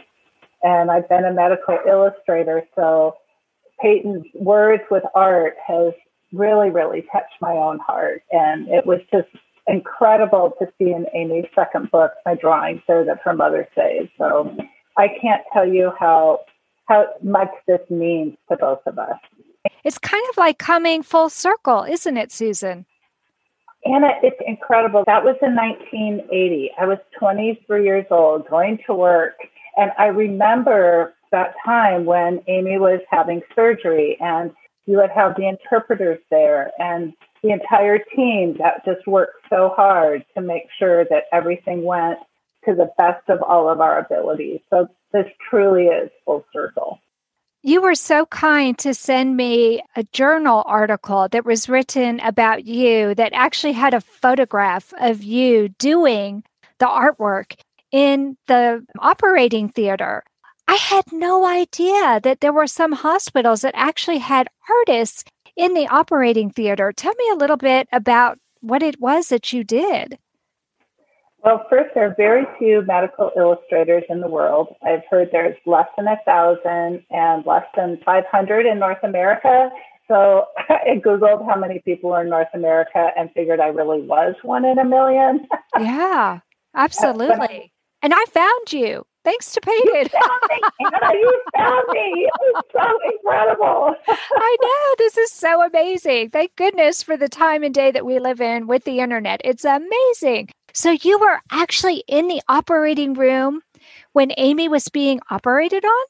And 0.62 0.90
I've 0.90 1.08
been 1.08 1.24
a 1.24 1.32
medical 1.32 1.78
illustrator, 1.88 2.62
so 2.74 3.14
Payton's 3.80 4.26
words 4.34 4.82
with 4.90 5.04
art 5.14 5.54
has 5.66 5.94
really, 6.36 6.70
really 6.70 7.02
touched 7.12 7.40
my 7.40 7.52
own 7.52 7.78
heart. 7.78 8.22
And 8.30 8.68
it 8.68 8.86
was 8.86 9.00
just 9.12 9.28
incredible 9.66 10.54
to 10.58 10.66
see 10.78 10.92
in 10.92 11.06
Amy's 11.14 11.46
second 11.54 11.90
book 11.90 12.12
my 12.24 12.34
drawings 12.34 12.82
there 12.86 13.04
that 13.04 13.20
her 13.24 13.34
mother 13.34 13.68
saved. 13.74 14.10
So 14.18 14.56
I 14.96 15.08
can't 15.20 15.42
tell 15.52 15.66
you 15.66 15.92
how 15.98 16.40
how 16.86 17.06
much 17.22 17.50
this 17.66 17.80
means 17.90 18.36
to 18.48 18.56
both 18.56 18.78
of 18.86 18.98
us. 18.98 19.18
It's 19.84 19.98
kind 19.98 20.24
of 20.30 20.36
like 20.36 20.58
coming 20.58 21.02
full 21.02 21.28
circle, 21.28 21.82
isn't 21.82 22.16
it, 22.16 22.30
Susan? 22.30 22.86
Anna, 23.84 24.10
it's 24.22 24.40
incredible. 24.46 25.04
That 25.06 25.24
was 25.24 25.36
in 25.42 25.54
1980. 25.54 26.70
I 26.80 26.86
was 26.86 26.98
23 27.18 27.84
years 27.84 28.06
old, 28.10 28.48
going 28.48 28.78
to 28.86 28.94
work. 28.94 29.34
And 29.76 29.90
I 29.98 30.06
remember 30.06 31.14
that 31.32 31.54
time 31.64 32.04
when 32.04 32.40
Amy 32.48 32.78
was 32.78 33.00
having 33.10 33.42
surgery 33.54 34.16
and 34.20 34.52
you 34.86 34.96
would 34.98 35.10
have 35.10 35.34
the 35.36 35.48
interpreters 35.48 36.18
there 36.30 36.70
and 36.78 37.12
the 37.42 37.50
entire 37.50 37.98
team 37.98 38.56
that 38.58 38.84
just 38.84 39.06
worked 39.06 39.44
so 39.50 39.72
hard 39.76 40.24
to 40.34 40.40
make 40.40 40.64
sure 40.78 41.04
that 41.04 41.24
everything 41.32 41.84
went 41.84 42.18
to 42.64 42.74
the 42.74 42.90
best 42.96 43.28
of 43.28 43.42
all 43.42 43.68
of 43.68 43.80
our 43.80 43.98
abilities. 43.98 44.60
So 44.70 44.88
this 45.12 45.26
truly 45.50 45.84
is 45.84 46.10
full 46.24 46.44
circle. 46.52 47.00
You 47.62 47.82
were 47.82 47.96
so 47.96 48.26
kind 48.26 48.78
to 48.78 48.94
send 48.94 49.36
me 49.36 49.82
a 49.96 50.04
journal 50.12 50.62
article 50.66 51.28
that 51.30 51.44
was 51.44 51.68
written 51.68 52.20
about 52.20 52.64
you 52.64 53.14
that 53.16 53.32
actually 53.32 53.72
had 53.72 53.92
a 53.92 54.00
photograph 54.00 54.92
of 55.00 55.24
you 55.24 55.68
doing 55.70 56.44
the 56.78 56.86
artwork 56.86 57.54
in 57.90 58.36
the 58.46 58.86
operating 59.00 59.68
theater. 59.68 60.22
I 60.68 60.74
had 60.74 61.12
no 61.12 61.46
idea 61.46 62.20
that 62.22 62.40
there 62.40 62.52
were 62.52 62.66
some 62.66 62.92
hospitals 62.92 63.60
that 63.60 63.74
actually 63.76 64.18
had 64.18 64.48
artists 64.68 65.24
in 65.56 65.74
the 65.74 65.86
operating 65.88 66.50
theater. 66.50 66.92
Tell 66.92 67.14
me 67.14 67.28
a 67.32 67.36
little 67.36 67.56
bit 67.56 67.88
about 67.92 68.38
what 68.60 68.82
it 68.82 69.00
was 69.00 69.28
that 69.28 69.52
you 69.52 69.64
did. 69.64 70.18
Well, 71.44 71.64
first, 71.70 71.94
there 71.94 72.06
are 72.06 72.14
very 72.16 72.44
few 72.58 72.82
medical 72.86 73.30
illustrators 73.36 74.02
in 74.08 74.20
the 74.20 74.26
world. 74.26 74.74
I've 74.82 75.02
heard 75.08 75.28
there's 75.30 75.56
less 75.64 75.86
than 75.96 76.08
a 76.08 76.16
thousand 76.24 77.04
and 77.10 77.46
less 77.46 77.64
than 77.76 78.00
500 78.04 78.66
in 78.66 78.80
North 78.80 78.98
America. 79.04 79.70
So 80.08 80.46
I 80.68 81.00
Googled 81.04 81.48
how 81.48 81.58
many 81.58 81.80
people 81.84 82.12
are 82.12 82.22
in 82.22 82.30
North 82.30 82.48
America 82.52 83.10
and 83.16 83.30
figured 83.32 83.60
I 83.60 83.68
really 83.68 84.02
was 84.02 84.34
one 84.42 84.64
in 84.64 84.78
a 84.78 84.84
million. 84.84 85.46
yeah, 85.78 86.40
uh, 86.40 86.78
absolutely. 86.78 87.72
and 88.02 88.12
I 88.12 88.24
found 88.32 88.72
you. 88.72 89.06
Thanks 89.26 89.50
to 89.54 89.60
Payton. 89.60 89.90
You 89.92 90.04
found 90.04 90.40
me. 90.50 91.18
You 91.18 91.42
found 91.56 91.84
me. 91.92 92.28
It 92.28 92.32
was 92.40 92.64
so 92.72 93.10
incredible. 93.12 93.94
I 94.08 94.56
know. 94.62 94.94
This 94.98 95.16
is 95.16 95.32
so 95.32 95.66
amazing. 95.66 96.30
Thank 96.30 96.54
goodness 96.54 97.02
for 97.02 97.16
the 97.16 97.28
time 97.28 97.64
and 97.64 97.74
day 97.74 97.90
that 97.90 98.06
we 98.06 98.20
live 98.20 98.40
in 98.40 98.68
with 98.68 98.84
the 98.84 99.00
internet. 99.00 99.40
It's 99.44 99.64
amazing. 99.64 100.50
So 100.74 100.92
you 100.92 101.18
were 101.18 101.40
actually 101.50 102.04
in 102.06 102.28
the 102.28 102.40
operating 102.48 103.14
room 103.14 103.62
when 104.12 104.30
Amy 104.36 104.68
was 104.68 104.88
being 104.90 105.18
operated 105.28 105.84
on? 105.84 106.06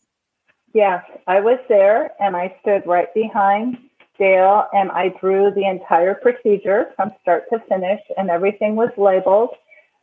Yes, 0.74 1.02
I 1.26 1.40
was 1.40 1.58
there 1.70 2.12
and 2.20 2.36
I 2.36 2.54
stood 2.60 2.86
right 2.86 3.12
behind 3.14 3.78
Dale 4.18 4.66
and 4.74 4.90
I 4.90 5.08
drew 5.20 5.50
the 5.54 5.66
entire 5.66 6.14
procedure 6.14 6.92
from 6.96 7.12
start 7.22 7.44
to 7.50 7.60
finish 7.66 8.00
and 8.18 8.28
everything 8.28 8.76
was 8.76 8.90
labeled 8.98 9.54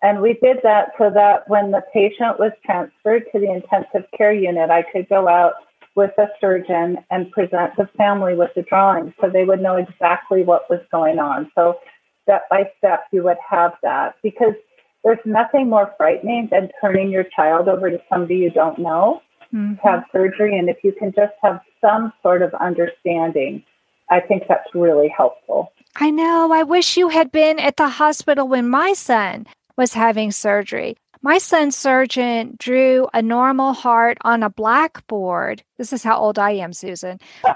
and 0.04 0.22
we 0.22 0.34
did 0.44 0.58
that 0.64 0.92
so 0.98 1.10
that 1.10 1.50
when 1.50 1.72
the 1.72 1.82
patient 1.94 2.38
was 2.38 2.52
transferred 2.66 3.24
to 3.32 3.40
the 3.40 3.50
intensive 3.50 4.06
care 4.16 4.34
unit, 4.34 4.70
I 4.70 4.84
could 4.84 5.08
go 5.08 5.30
out 5.30 5.54
with 5.96 6.12
a 6.18 6.28
surgeon 6.42 6.98
and 7.10 7.32
present 7.32 7.76
the 7.78 7.88
family 7.98 8.36
with 8.36 8.50
the 8.54 8.64
drawings 8.64 9.14
so 9.22 9.30
they 9.30 9.46
would 9.46 9.62
know 9.62 9.78
exactly 9.78 10.44
what 10.44 10.70
was 10.70 10.82
going 10.92 11.20
on. 11.20 11.50
So 11.56 11.80
step 12.24 12.50
by 12.50 12.70
step, 12.78 13.06
you 13.14 13.24
would 13.24 13.38
have 13.50 13.74
that 13.82 14.16
because 14.22 14.56
there's 15.06 15.20
nothing 15.24 15.70
more 15.70 15.94
frightening 15.98 16.50
than 16.52 16.70
turning 16.82 17.10
your 17.10 17.26
child 17.36 17.70
over 17.70 17.90
to 17.90 18.02
somebody 18.10 18.36
you 18.36 18.50
don't 18.50 18.80
know 18.80 19.22
mm-hmm. 19.54 19.76
to 19.76 19.82
have 19.84 20.04
surgery. 20.12 20.58
And 20.58 20.70
if 20.70 20.78
you 20.84 20.92
can 20.92 21.14
just 21.16 21.34
have 21.42 21.62
some 21.80 22.12
sort 22.22 22.42
of 22.42 22.54
understanding, 22.56 23.64
I 24.10 24.20
think 24.20 24.44
that's 24.50 24.68
really 24.74 25.14
helpful. 25.16 25.72
I 25.96 26.10
know. 26.10 26.52
I 26.52 26.64
wish 26.64 26.98
you 26.98 27.10
had 27.10 27.32
been 27.32 27.60
at 27.60 27.78
the 27.78 27.88
hospital 27.88 28.48
when 28.48 28.68
my 28.68 28.94
son 28.94 29.46
was 29.78 29.94
having 29.94 30.32
surgery. 30.32 30.96
My 31.22 31.38
son's 31.38 31.78
surgeon 31.78 32.56
drew 32.60 33.08
a 33.14 33.22
normal 33.22 33.72
heart 33.74 34.18
on 34.22 34.44
a 34.44 34.50
blackboard. 34.50 35.64
This 35.78 35.94
is 35.94 36.04
how 36.04 36.18
old 36.18 36.38
I 36.38 36.52
am, 36.52 36.74
Susan. 36.74 37.20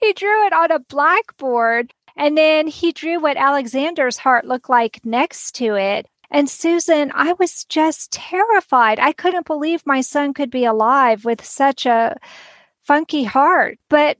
he 0.00 0.12
drew 0.14 0.46
it 0.46 0.52
on 0.54 0.70
a 0.70 0.78
blackboard 0.78 1.92
and 2.16 2.36
then 2.36 2.66
he 2.66 2.92
drew 2.92 3.20
what 3.20 3.36
Alexander's 3.36 4.16
heart 4.16 4.44
looked 4.44 4.68
like 4.68 5.00
next 5.04 5.54
to 5.56 5.76
it. 5.76 6.06
And 6.30 6.48
Susan, 6.50 7.12
I 7.14 7.34
was 7.34 7.64
just 7.64 8.10
terrified. 8.10 8.98
I 8.98 9.12
couldn't 9.12 9.46
believe 9.46 9.82
my 9.86 10.00
son 10.00 10.34
could 10.34 10.50
be 10.50 10.64
alive 10.64 11.24
with 11.24 11.44
such 11.44 11.86
a 11.86 12.16
funky 12.84 13.24
heart. 13.24 13.78
But 13.88 14.18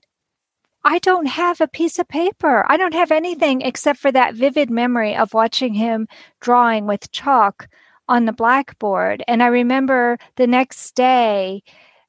I 0.91 1.01
don't 1.01 1.27
have 1.27 1.61
a 1.61 1.69
piece 1.69 1.99
of 1.99 2.09
paper. 2.09 2.65
I 2.67 2.79
don't 2.79 2.95
have 2.95 3.13
anything 3.13 3.61
except 3.61 3.99
for 3.99 4.11
that 4.11 4.35
vivid 4.35 4.71
memory 4.71 5.15
of 5.15 5.35
watching 5.35 5.75
him 5.75 6.09
drawing 6.41 6.87
with 6.87 7.13
chalk 7.13 7.69
on 8.09 8.25
the 8.25 8.33
blackboard. 8.33 9.23
And 9.29 9.43
I 9.43 9.49
remember 9.49 10.17
the 10.37 10.47
next 10.47 10.95
day, 10.95 11.63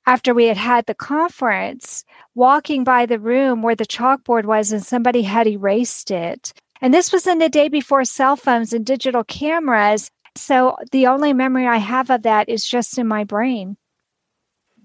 after 0.05 0.33
we 0.33 0.45
had 0.45 0.55
had 0.55 0.85
the 0.85 0.95
conference, 0.95 2.05
walking 2.35 2.85
by 2.85 3.05
the 3.05 3.19
room 3.19 3.61
where 3.61 3.75
the 3.75 3.85
chalkboard 3.85 4.45
was 4.45 4.71
and 4.71 4.81
somebody 4.81 5.23
had 5.23 5.45
erased 5.45 6.09
it. 6.09 6.53
And 6.79 6.93
this 6.93 7.11
was 7.11 7.27
in 7.27 7.39
the 7.39 7.49
day 7.49 7.67
before 7.67 8.05
cell 8.05 8.37
phones 8.37 8.71
and 8.71 8.85
digital 8.85 9.25
cameras. 9.25 10.09
So 10.37 10.77
the 10.93 11.07
only 11.07 11.33
memory 11.33 11.67
I 11.67 11.77
have 11.77 12.09
of 12.09 12.21
that 12.21 12.47
is 12.47 12.65
just 12.65 12.97
in 12.97 13.09
my 13.09 13.25
brain. 13.25 13.75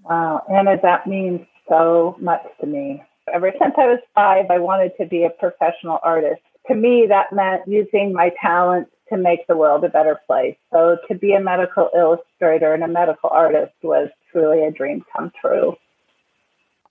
Wow. 0.03 0.43
Anna, 0.53 0.75
that 0.83 1.07
means 1.07 1.47
so 1.69 2.17
much 2.19 2.41
to 2.59 2.67
me. 2.67 3.01
Ever 3.33 3.51
since 3.59 3.73
I 3.77 3.87
was 3.87 3.99
five, 4.13 4.45
I 4.49 4.59
wanted 4.59 4.93
to 4.99 5.05
be 5.05 5.23
a 5.23 5.29
professional 5.29 5.99
artist. 6.03 6.41
To 6.67 6.75
me, 6.75 7.05
that 7.09 7.33
meant 7.33 7.67
using 7.67 8.13
my 8.13 8.31
talents 8.41 8.91
to 9.09 9.17
make 9.17 9.45
the 9.47 9.57
world 9.57 9.83
a 9.83 9.89
better 9.89 10.19
place. 10.25 10.55
So 10.71 10.97
to 11.07 11.15
be 11.15 11.33
a 11.33 11.39
medical 11.39 11.89
illustrator 11.95 12.73
and 12.73 12.83
a 12.83 12.87
medical 12.87 13.29
artist 13.29 13.73
was 13.83 14.09
truly 14.31 14.63
a 14.63 14.71
dream 14.71 15.03
come 15.15 15.31
true. 15.39 15.75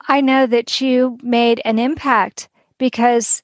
I 0.06 0.20
know 0.20 0.46
that 0.46 0.80
you 0.80 1.18
made 1.22 1.60
an 1.64 1.78
impact 1.78 2.48
because 2.78 3.42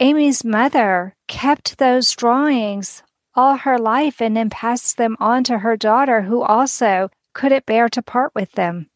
Amy's 0.00 0.44
mother 0.44 1.14
kept 1.28 1.78
those 1.78 2.12
drawings 2.12 3.02
all 3.34 3.56
her 3.56 3.78
life 3.78 4.20
and 4.20 4.36
then 4.36 4.50
passed 4.50 4.96
them 4.96 5.16
on 5.20 5.44
to 5.44 5.58
her 5.58 5.76
daughter, 5.76 6.22
who 6.22 6.42
also 6.42 7.08
couldn't 7.34 7.66
bear 7.66 7.88
to 7.88 8.02
part 8.02 8.32
with 8.34 8.52
them. 8.52 8.88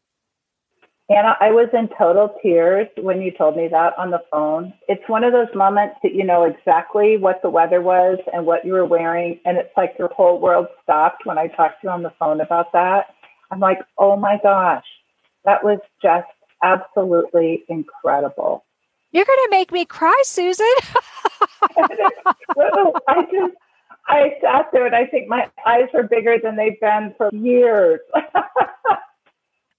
Anna, 1.09 1.37
I 1.39 1.51
was 1.51 1.69
in 1.71 1.87
total 1.97 2.35
tears 2.41 2.87
when 2.97 3.21
you 3.21 3.31
told 3.31 3.55
me 3.55 3.69
that 3.69 3.97
on 3.97 4.11
the 4.11 4.21
phone. 4.29 4.73
It's 4.89 5.07
one 5.07 5.23
of 5.23 5.31
those 5.31 5.47
moments 5.55 5.95
that 6.03 6.13
you 6.13 6.25
know 6.25 6.43
exactly 6.43 7.17
what 7.17 7.41
the 7.41 7.49
weather 7.49 7.81
was 7.81 8.19
and 8.33 8.45
what 8.45 8.65
you 8.65 8.73
were 8.73 8.85
wearing. 8.85 9.39
And 9.45 9.57
it's 9.57 9.71
like 9.77 9.95
your 9.97 10.09
whole 10.09 10.41
world 10.41 10.67
stopped 10.83 11.25
when 11.25 11.37
I 11.37 11.47
talked 11.47 11.81
to 11.81 11.87
you 11.87 11.89
on 11.91 12.03
the 12.03 12.11
phone 12.19 12.41
about 12.41 12.73
that. 12.73 13.05
I'm 13.51 13.61
like, 13.61 13.79
oh 13.97 14.17
my 14.17 14.37
gosh, 14.43 14.83
that 15.45 15.63
was 15.63 15.79
just 16.01 16.27
absolutely 16.61 17.63
incredible. 17.69 18.65
You're 19.11 19.23
going 19.23 19.45
to 19.45 19.49
make 19.51 19.71
me 19.71 19.85
cry, 19.85 20.21
Susan. 20.25 20.65
I 21.71 23.25
just, 23.31 23.53
I 24.07 24.31
sat 24.41 24.67
there 24.73 24.85
and 24.85 24.95
I 24.95 25.05
think 25.05 25.29
my 25.29 25.49
eyes 25.65 25.87
were 25.93 26.03
bigger 26.03 26.37
than 26.43 26.57
they've 26.57 26.79
been 26.81 27.13
for 27.17 27.29
years. 27.33 28.01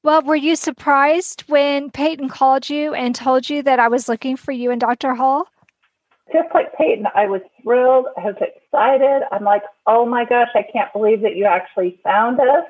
well, 0.02 0.23
were 0.23 0.37
you 0.37 0.57
surprised 0.57 1.45
when 1.49 1.90
Payton 1.90 2.28
called 2.28 2.69
you 2.69 2.95
and 2.95 3.14
told 3.14 3.49
you 3.49 3.62
that 3.62 3.78
I 3.78 3.88
was 3.88 4.09
looking 4.09 4.37
for 4.37 4.52
you 4.52 4.71
and 4.71 4.81
Dr. 4.81 5.14
Hall? 5.14 5.49
Just 6.33 6.49
like 6.55 6.75
Payton, 6.76 7.07
I 7.14 7.26
was 7.26 7.40
thrilled. 7.62 8.07
I 8.17 8.26
was 8.26 8.37
excited. 8.40 9.23
I'm 9.33 9.45
like, 9.45 9.62
oh 9.87 10.05
my 10.05 10.25
gosh, 10.25 10.50
I 10.55 10.62
can't 10.62 10.93
believe 10.93 11.23
that 11.23 11.37
you 11.37 11.47
actually 11.47 11.99
found 12.05 12.38
us. 12.40 12.64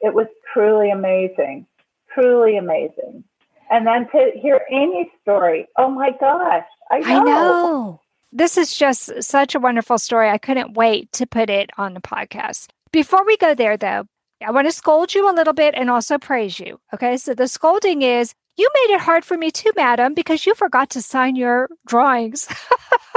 It 0.00 0.14
was 0.14 0.26
truly 0.52 0.90
amazing, 0.90 1.66
truly 2.14 2.56
amazing. 2.56 3.24
And 3.70 3.86
then 3.86 4.08
to 4.12 4.30
hear 4.40 4.60
Amy's 4.70 5.08
story, 5.22 5.66
oh 5.76 5.90
my 5.90 6.10
gosh, 6.20 6.64
I 6.90 7.00
know. 7.00 7.08
I 7.08 7.24
know. 7.24 8.00
This 8.32 8.56
is 8.56 8.76
just 8.76 9.22
such 9.22 9.54
a 9.54 9.60
wonderful 9.60 9.98
story. 9.98 10.28
I 10.30 10.38
couldn't 10.38 10.74
wait 10.74 11.10
to 11.12 11.26
put 11.26 11.50
it 11.50 11.70
on 11.78 11.94
the 11.94 12.00
podcast. 12.00 12.68
Before 12.92 13.24
we 13.24 13.36
go 13.36 13.54
there, 13.54 13.76
though, 13.76 14.06
I 14.44 14.50
want 14.50 14.66
to 14.66 14.72
scold 14.72 15.14
you 15.14 15.30
a 15.30 15.34
little 15.34 15.52
bit 15.52 15.74
and 15.74 15.90
also 15.90 16.18
praise 16.18 16.60
you. 16.60 16.78
Okay. 16.92 17.16
So 17.16 17.34
the 17.34 17.48
scolding 17.48 18.02
is 18.02 18.34
you 18.56 18.68
made 18.74 18.94
it 18.94 19.00
hard 19.00 19.24
for 19.24 19.36
me 19.36 19.50
too, 19.50 19.70
madam, 19.76 20.14
because 20.14 20.46
you 20.46 20.54
forgot 20.54 20.90
to 20.90 21.02
sign 21.02 21.36
your 21.36 21.68
drawings. 21.86 22.48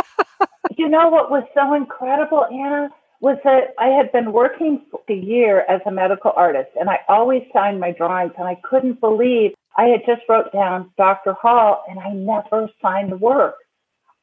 you 0.78 0.88
know 0.88 1.10
what 1.10 1.32
was 1.32 1.44
so 1.54 1.74
incredible, 1.74 2.46
Anna? 2.52 2.90
Was 3.22 3.38
that 3.44 3.74
I 3.78 3.88
had 3.88 4.12
been 4.14 4.32
working 4.32 4.82
a 5.10 5.14
year 5.14 5.66
as 5.70 5.82
a 5.86 5.92
medical 5.92 6.32
artist 6.36 6.70
and 6.80 6.90
I 6.90 7.00
always 7.10 7.44
signed 7.52 7.80
my 7.80 7.92
drawings 7.92 8.32
and 8.38 8.48
I 8.48 8.56
couldn't 8.64 9.02
believe 9.02 9.52
I 9.78 9.86
had 9.86 10.02
just 10.06 10.22
wrote 10.30 10.54
down 10.54 10.92
Dr. 10.98 11.34
Hall 11.34 11.84
and 11.90 12.00
I 12.00 12.12
never 12.14 12.70
signed 12.82 13.12
the 13.12 13.18
work. 13.18 13.56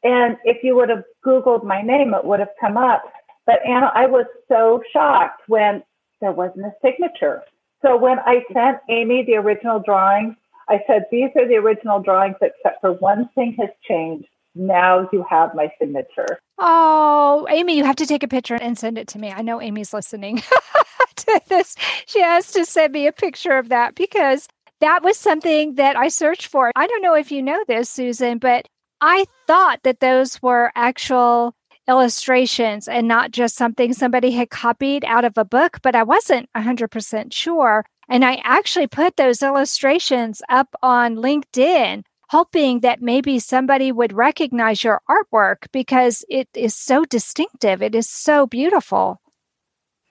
And 0.03 0.37
if 0.45 0.63
you 0.63 0.77
would 0.77 0.89
have 0.89 1.05
Googled 1.25 1.65
my 1.65 1.83
name, 1.83 2.15
it 2.15 2.25
would 2.25 2.41
have 2.41 2.51
come 2.59 2.77
up. 2.77 3.03
But 3.45 3.57
Anna, 3.67 3.91
I 3.95 4.07
was 4.07 4.27
so 4.49 4.83
shocked 4.93 5.43
when 5.47 5.83
there 6.21 6.33
wasn't 6.33 6.67
a 6.67 6.73
signature. 6.83 7.43
So 7.83 7.97
when 7.97 8.19
I 8.19 8.43
sent 8.53 8.79
Amy 8.89 9.25
the 9.25 9.37
original 9.37 9.81
drawings, 9.81 10.35
I 10.69 10.81
said, 10.87 11.07
these 11.11 11.31
are 11.37 11.47
the 11.47 11.57
original 11.57 12.01
drawings, 12.01 12.37
except 12.43 12.81
for 12.81 12.93
one 12.93 13.29
thing 13.35 13.57
has 13.61 13.71
changed. 13.87 14.29
Now 14.55 15.09
you 15.13 15.25
have 15.29 15.55
my 15.55 15.71
signature. 15.79 16.39
Oh, 16.59 17.47
Amy, 17.51 17.77
you 17.77 17.85
have 17.85 17.97
to 17.97 18.07
take 18.07 18.23
a 18.23 18.29
picture 18.29 18.55
and 18.55 18.79
send 18.79 18.97
it 18.97 19.07
to 19.09 19.19
me. 19.19 19.31
I 19.31 19.43
know 19.43 19.61
Amy's 19.61 19.93
listening 19.93 20.43
to 21.17 21.41
this. 21.49 21.77
She 22.07 22.21
has 22.21 22.51
to 22.53 22.65
send 22.65 22.93
me 22.93 23.07
a 23.07 23.13
picture 23.13 23.59
of 23.59 23.69
that 23.69 23.95
because 23.95 24.49
that 24.81 25.03
was 25.03 25.19
something 25.19 25.75
that 25.75 25.97
I 25.97 26.09
searched 26.09 26.47
for. 26.47 26.73
I 26.75 26.87
don't 26.87 27.03
know 27.03 27.15
if 27.15 27.31
you 27.31 27.43
know 27.43 27.63
this, 27.69 27.91
Susan, 27.91 28.39
but 28.39 28.67
I 29.01 29.27
thought 29.47 29.83
that 29.85 30.01
those 30.01 30.41
were 30.43 30.73
actual 30.75 31.55
illustrations 31.89 32.89
and 32.89 33.07
not 33.09 33.31
just 33.31 33.57
something 33.57 33.93
somebody 33.93 34.31
had 34.33 34.51
copied 34.51 35.05
out 35.05 35.25
of 35.25 35.37
a 35.37 35.45
book, 35.45 35.79
but 35.83 35.95
I 35.95 36.03
wasn't 36.03 36.49
100% 36.57 37.33
sure. 37.33 37.85
And 38.09 38.25
I 38.25 38.41
actually 38.45 38.87
put 38.87 39.17
those 39.17 39.43
illustrations 39.43 40.43
up 40.49 40.75
on 40.83 41.17
LinkedIn, 41.17 42.05
hoping 42.31 42.81
that 42.81 43.03
maybe 43.03 43.39
somebody 43.39 43.91
would 43.93 44.13
recognize 44.13 44.85
your 44.85 45.01
artwork 45.09 45.67
because 45.73 46.25
it 46.29 46.49
is 46.55 46.75
so 46.75 47.05
distinctive. 47.05 47.83
It 47.83 47.95
is 47.95 48.09
so 48.09 48.47
beautiful. 48.47 49.21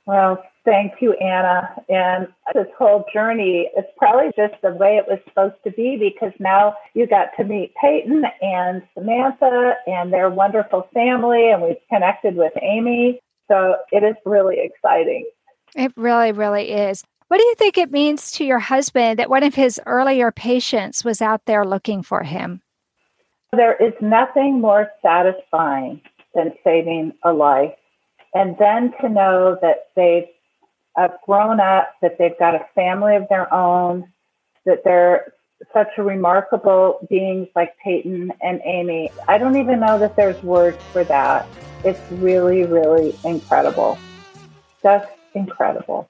Well, 0.06 0.44
thank 0.66 0.94
you, 1.02 1.14
Anna. 1.14 1.76
And 1.90 2.28
this 2.54 2.68
whole 2.78 3.06
journey, 3.12 3.70
it's 3.76 3.90
probably 3.98 4.32
just 4.36 4.62
the 4.62 4.72
way 4.72 4.98
it 4.98 5.06
was 5.08 5.20
supposed 5.28 5.56
to 5.64 5.72
be 5.72 5.98
because 5.98 6.34
now 6.40 6.76
you 6.94 7.08
got 7.08 7.30
to 7.38 7.44
meet 7.44 7.74
Payton 7.82 8.24
and 8.42 8.84
Samantha 8.94 9.74
and 9.88 10.14
their 10.14 10.30
wonderful 10.30 10.88
family, 10.94 11.50
and 11.50 11.62
we've 11.64 11.78
connected 11.92 12.36
with 12.36 12.54
Amy. 12.62 13.20
So 13.48 13.78
it 13.92 14.04
is 14.04 14.16
really 14.26 14.58
exciting. 14.60 15.26
It 15.76 15.92
really, 15.96 16.32
really 16.32 16.72
is. 16.72 17.04
What 17.28 17.38
do 17.40 17.44
you 17.44 17.56
think 17.56 17.78
it 17.78 17.92
means 17.92 18.32
to 18.34 18.46
your 18.46 18.60
husband 18.60 19.18
that 19.18 19.32
one 19.32 19.44
of 19.44 19.56
his 19.56 19.82
earlier 19.88 20.32
patients 20.32 21.04
was 21.04 21.22
out 21.22 21.46
there 21.46 21.66
looking 21.66 22.04
for 22.04 22.22
him? 22.22 22.62
There 23.52 23.76
is 23.76 23.94
nothing 24.00 24.62
more 24.62 24.90
satisfying 25.02 26.02
than 26.36 26.54
saving 26.64 27.14
a 27.24 27.34
life 27.34 27.74
and 28.36 28.58
then 28.60 28.94
to 29.02 29.10
know 29.10 29.58
that 29.62 29.88
they've 29.96 30.28
uh, 30.98 31.08
grown 31.26 31.60
up, 31.60 31.94
that 32.02 32.18
they've 32.20 32.38
got 32.38 32.54
a 32.54 32.66
family 32.76 33.16
of 33.16 33.28
their 33.30 33.52
own, 33.52 34.12
that 34.66 34.84
they're 34.84 35.34
such 35.74 35.88
a 35.98 36.04
remarkable 36.04 37.00
beings 37.10 37.48
like 37.56 37.78
Payton 37.84 38.34
and 38.42 38.62
Amy. 38.66 39.10
I 39.28 39.38
don't 39.38 39.56
even 39.56 39.80
know 39.80 39.98
that 40.00 40.18
there's 40.18 40.42
words 40.44 40.78
for 40.92 41.04
that. 41.06 41.48
It's 41.84 42.00
really, 42.12 42.66
really 42.66 43.16
incredible. 43.24 43.98
Just 44.84 45.08
incredible. 45.34 46.10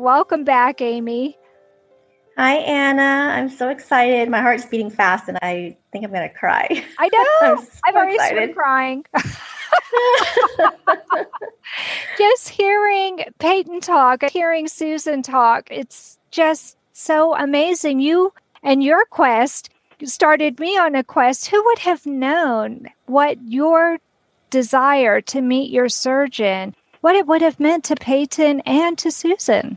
Welcome 0.00 0.44
back, 0.44 0.80
Amy. 0.80 1.36
Hi, 2.38 2.54
Anna. 2.54 3.34
I'm 3.34 3.50
so 3.50 3.68
excited. 3.68 4.30
My 4.30 4.40
heart's 4.40 4.64
beating 4.64 4.88
fast, 4.88 5.28
and 5.28 5.36
I 5.42 5.76
think 5.92 6.06
I'm 6.06 6.10
going 6.10 6.26
to 6.26 6.34
cry. 6.34 6.82
I 6.98 7.10
know. 7.12 7.56
so 7.60 7.66
I've 7.86 7.94
already 7.94 8.16
started 8.16 8.54
crying. 8.54 9.04
just 12.16 12.48
hearing 12.48 13.24
Payton 13.40 13.82
talk, 13.82 14.24
hearing 14.30 14.68
Susan 14.68 15.20
talk, 15.20 15.68
it's 15.70 16.18
just 16.30 16.78
so 16.94 17.36
amazing. 17.36 18.00
You 18.00 18.32
and 18.62 18.82
your 18.82 19.04
quest 19.04 19.68
started 20.04 20.58
me 20.58 20.78
on 20.78 20.94
a 20.94 21.04
quest. 21.04 21.48
Who 21.48 21.62
would 21.62 21.80
have 21.80 22.06
known 22.06 22.86
what 23.04 23.36
your 23.42 23.98
desire 24.48 25.20
to 25.20 25.42
meet 25.42 25.70
your 25.70 25.90
surgeon, 25.90 26.74
what 27.02 27.16
it 27.16 27.26
would 27.26 27.42
have 27.42 27.60
meant 27.60 27.84
to 27.84 27.96
Payton 27.96 28.60
and 28.60 28.96
to 28.96 29.10
Susan? 29.10 29.76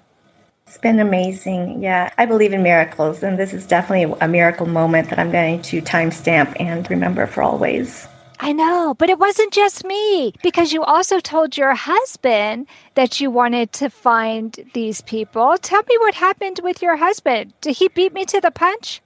It's 0.74 0.82
been 0.82 1.00
amazing. 1.00 1.84
Yeah, 1.84 2.12
I 2.18 2.26
believe 2.26 2.52
in 2.52 2.64
miracles, 2.64 3.22
and 3.22 3.38
this 3.38 3.54
is 3.54 3.68
definitely 3.68 4.18
a 4.22 4.28
miracle 4.28 4.66
moment 4.66 5.12
that 5.12 5.20
I'm 5.20 5.32
going 5.32 5.62
to 5.62 5.84
timestamp 5.84 6.60
and 6.60 6.90
remember 6.90 7.28
for 7.28 7.44
always. 7.44 8.08
I 8.40 8.54
know, 8.54 8.96
but 8.98 9.12
it 9.12 9.20
wasn't 9.20 9.54
just 9.54 9.86
me 9.86 10.34
because 10.42 10.74
you 10.74 10.84
also 10.84 11.20
told 11.20 11.58
your 11.58 11.76
husband 11.76 12.66
that 12.96 13.22
you 13.22 13.30
wanted 13.30 13.72
to 13.74 13.92
find 13.92 14.68
these 14.74 15.02
people. 15.02 15.56
Tell 15.62 15.84
me 15.88 15.96
what 16.00 16.16
happened 16.16 16.62
with 16.64 16.82
your 16.82 16.98
husband. 16.98 17.54
Did 17.62 17.78
he 17.78 17.88
beat 17.90 18.12
me 18.12 18.26
to 18.26 18.42
the 18.42 18.50
punch? 18.50 19.00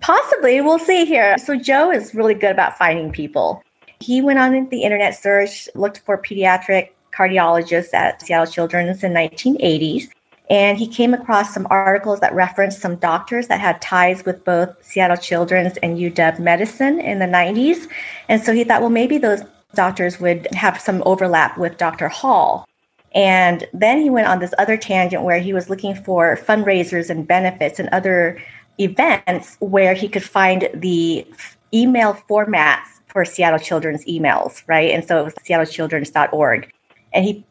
Possibly. 0.00 0.62
We'll 0.62 0.78
see 0.78 1.04
here. 1.04 1.36
So, 1.36 1.54
Joe 1.54 1.90
is 1.90 2.14
really 2.14 2.32
good 2.32 2.52
about 2.52 2.78
finding 2.78 3.12
people. 3.12 3.62
He 4.00 4.22
went 4.22 4.38
on 4.38 4.70
the 4.70 4.84
internet 4.84 5.14
search, 5.14 5.68
looked 5.74 5.98
for 5.98 6.16
pediatric 6.16 6.92
cardiologists 7.12 7.92
at 7.92 8.22
Seattle 8.22 8.50
Children's 8.50 9.04
in 9.04 9.12
1980s, 9.12 10.08
and 10.50 10.76
he 10.76 10.88
came 10.88 11.14
across 11.14 11.54
some 11.54 11.66
articles 11.70 12.18
that 12.20 12.34
referenced 12.34 12.80
some 12.80 12.96
doctors 12.96 13.46
that 13.46 13.60
had 13.60 13.80
ties 13.80 14.24
with 14.24 14.44
both 14.44 14.74
Seattle 14.84 15.16
Children's 15.16 15.76
and 15.78 15.96
UW 15.96 16.40
Medicine 16.40 16.98
in 17.00 17.20
the 17.20 17.26
90s. 17.26 17.88
And 18.28 18.42
so 18.42 18.52
he 18.52 18.64
thought, 18.64 18.80
well, 18.80 18.90
maybe 18.90 19.16
those 19.16 19.42
doctors 19.74 20.18
would 20.18 20.48
have 20.52 20.80
some 20.80 21.04
overlap 21.06 21.56
with 21.56 21.78
Dr. 21.78 22.08
Hall. 22.08 22.66
And 23.14 23.66
then 23.72 24.00
he 24.00 24.10
went 24.10 24.26
on 24.26 24.40
this 24.40 24.52
other 24.58 24.76
tangent 24.76 25.22
where 25.22 25.38
he 25.38 25.52
was 25.52 25.70
looking 25.70 25.94
for 25.94 26.36
fundraisers 26.36 27.10
and 27.10 27.26
benefits 27.26 27.78
and 27.78 27.88
other 27.90 28.42
events 28.80 29.56
where 29.60 29.94
he 29.94 30.08
could 30.08 30.24
find 30.24 30.68
the 30.74 31.24
email 31.72 32.14
formats 32.28 32.86
for 33.06 33.24
Seattle 33.24 33.58
Children's 33.60 34.04
emails, 34.06 34.62
right? 34.66 34.90
And 34.90 35.06
so 35.06 35.20
it 35.20 35.24
was 35.24 35.34
seattlechildren's.org. 35.34 36.72
And 37.12 37.24
he 37.24 37.44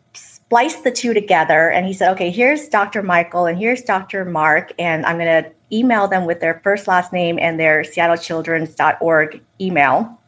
spliced 0.49 0.83
the 0.83 0.89
two 0.89 1.13
together 1.13 1.69
and 1.69 1.85
he 1.85 1.93
said, 1.93 2.11
okay, 2.11 2.31
here's 2.31 2.67
Dr. 2.69 3.03
Michael 3.03 3.45
and 3.45 3.55
here's 3.55 3.83
Dr. 3.83 4.25
Mark, 4.25 4.73
and 4.79 5.05
I'm 5.05 5.19
going 5.19 5.43
to 5.43 5.51
email 5.71 6.07
them 6.07 6.25
with 6.25 6.39
their 6.39 6.59
first, 6.63 6.87
last 6.87 7.13
name 7.13 7.37
and 7.37 7.59
their 7.59 7.83
seattlechildren's.org 7.83 9.43
email. 9.61 10.19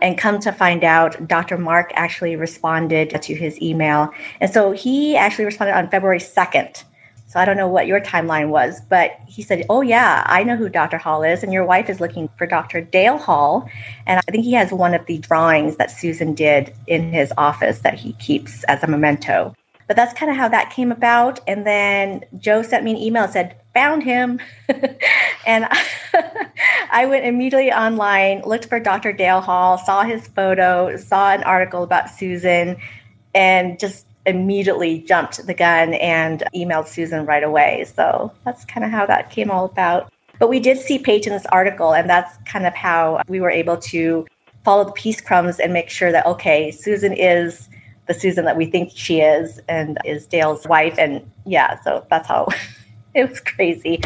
And 0.00 0.16
come 0.16 0.38
to 0.38 0.52
find 0.52 0.84
out, 0.84 1.26
Dr. 1.26 1.58
Mark 1.58 1.90
actually 1.94 2.36
responded 2.36 3.20
to 3.20 3.34
his 3.34 3.60
email. 3.60 4.12
And 4.40 4.48
so 4.48 4.70
he 4.70 5.16
actually 5.16 5.46
responded 5.46 5.76
on 5.76 5.90
February 5.90 6.20
2nd. 6.20 6.84
So 7.28 7.38
I 7.38 7.44
don't 7.44 7.58
know 7.58 7.68
what 7.68 7.86
your 7.86 8.00
timeline 8.00 8.48
was, 8.48 8.80
but 8.88 9.20
he 9.26 9.42
said, 9.42 9.66
Oh, 9.68 9.82
yeah, 9.82 10.22
I 10.26 10.42
know 10.44 10.56
who 10.56 10.70
Dr. 10.70 10.96
Hall 10.96 11.22
is, 11.22 11.42
and 11.42 11.52
your 11.52 11.64
wife 11.66 11.90
is 11.90 12.00
looking 12.00 12.30
for 12.38 12.46
Dr. 12.46 12.80
Dale 12.80 13.18
Hall. 13.18 13.68
And 14.06 14.18
I 14.18 14.30
think 14.32 14.44
he 14.44 14.54
has 14.54 14.72
one 14.72 14.94
of 14.94 15.04
the 15.04 15.18
drawings 15.18 15.76
that 15.76 15.90
Susan 15.90 16.34
did 16.34 16.74
in 16.86 17.12
his 17.12 17.30
office 17.36 17.80
that 17.80 17.94
he 17.94 18.14
keeps 18.14 18.64
as 18.64 18.82
a 18.82 18.86
memento. 18.86 19.54
But 19.86 19.96
that's 19.96 20.14
kind 20.14 20.30
of 20.30 20.38
how 20.38 20.48
that 20.48 20.70
came 20.70 20.90
about. 20.90 21.40
And 21.46 21.66
then 21.66 22.24
Joe 22.38 22.62
sent 22.62 22.82
me 22.82 22.92
an 22.92 22.96
email 22.96 23.24
and 23.24 23.32
said, 23.32 23.56
Found 23.74 24.02
him. 24.02 24.40
and 25.46 25.68
I 26.90 27.04
went 27.04 27.26
immediately 27.26 27.70
online, 27.70 28.40
looked 28.46 28.70
for 28.70 28.80
Dr. 28.80 29.12
Dale 29.12 29.42
Hall, 29.42 29.76
saw 29.76 30.02
his 30.02 30.26
photo, 30.28 30.96
saw 30.96 31.32
an 31.32 31.42
article 31.42 31.82
about 31.82 32.08
Susan, 32.08 32.78
and 33.34 33.78
just 33.78 34.06
immediately 34.28 35.00
jumped 35.00 35.44
the 35.46 35.54
gun 35.54 35.94
and 35.94 36.44
emailed 36.54 36.86
Susan 36.86 37.26
right 37.26 37.42
away. 37.42 37.86
So 37.94 38.32
that's 38.44 38.64
kind 38.64 38.84
of 38.84 38.90
how 38.90 39.06
that 39.06 39.30
came 39.30 39.50
all 39.50 39.64
about. 39.64 40.12
But 40.38 40.48
we 40.48 40.60
did 40.60 40.78
see 40.78 40.98
Payton's 40.98 41.46
article, 41.46 41.94
and 41.94 42.08
that's 42.08 42.36
kind 42.44 42.66
of 42.66 42.74
how 42.74 43.22
we 43.28 43.40
were 43.40 43.50
able 43.50 43.76
to 43.76 44.26
follow 44.64 44.84
the 44.84 44.92
piece 44.92 45.20
crumbs 45.20 45.58
and 45.58 45.72
make 45.72 45.90
sure 45.90 46.12
that, 46.12 46.26
okay, 46.26 46.70
Susan 46.70 47.12
is 47.12 47.68
the 48.06 48.14
Susan 48.14 48.44
that 48.44 48.56
we 48.56 48.66
think 48.66 48.90
she 48.94 49.20
is 49.20 49.60
and 49.68 49.98
is 50.04 50.26
Dale's 50.26 50.66
wife. 50.66 50.94
And 50.98 51.28
yeah, 51.44 51.80
so 51.82 52.06
that's 52.10 52.28
how 52.28 52.48
it 53.14 53.28
was 53.28 53.40
crazy. 53.40 54.00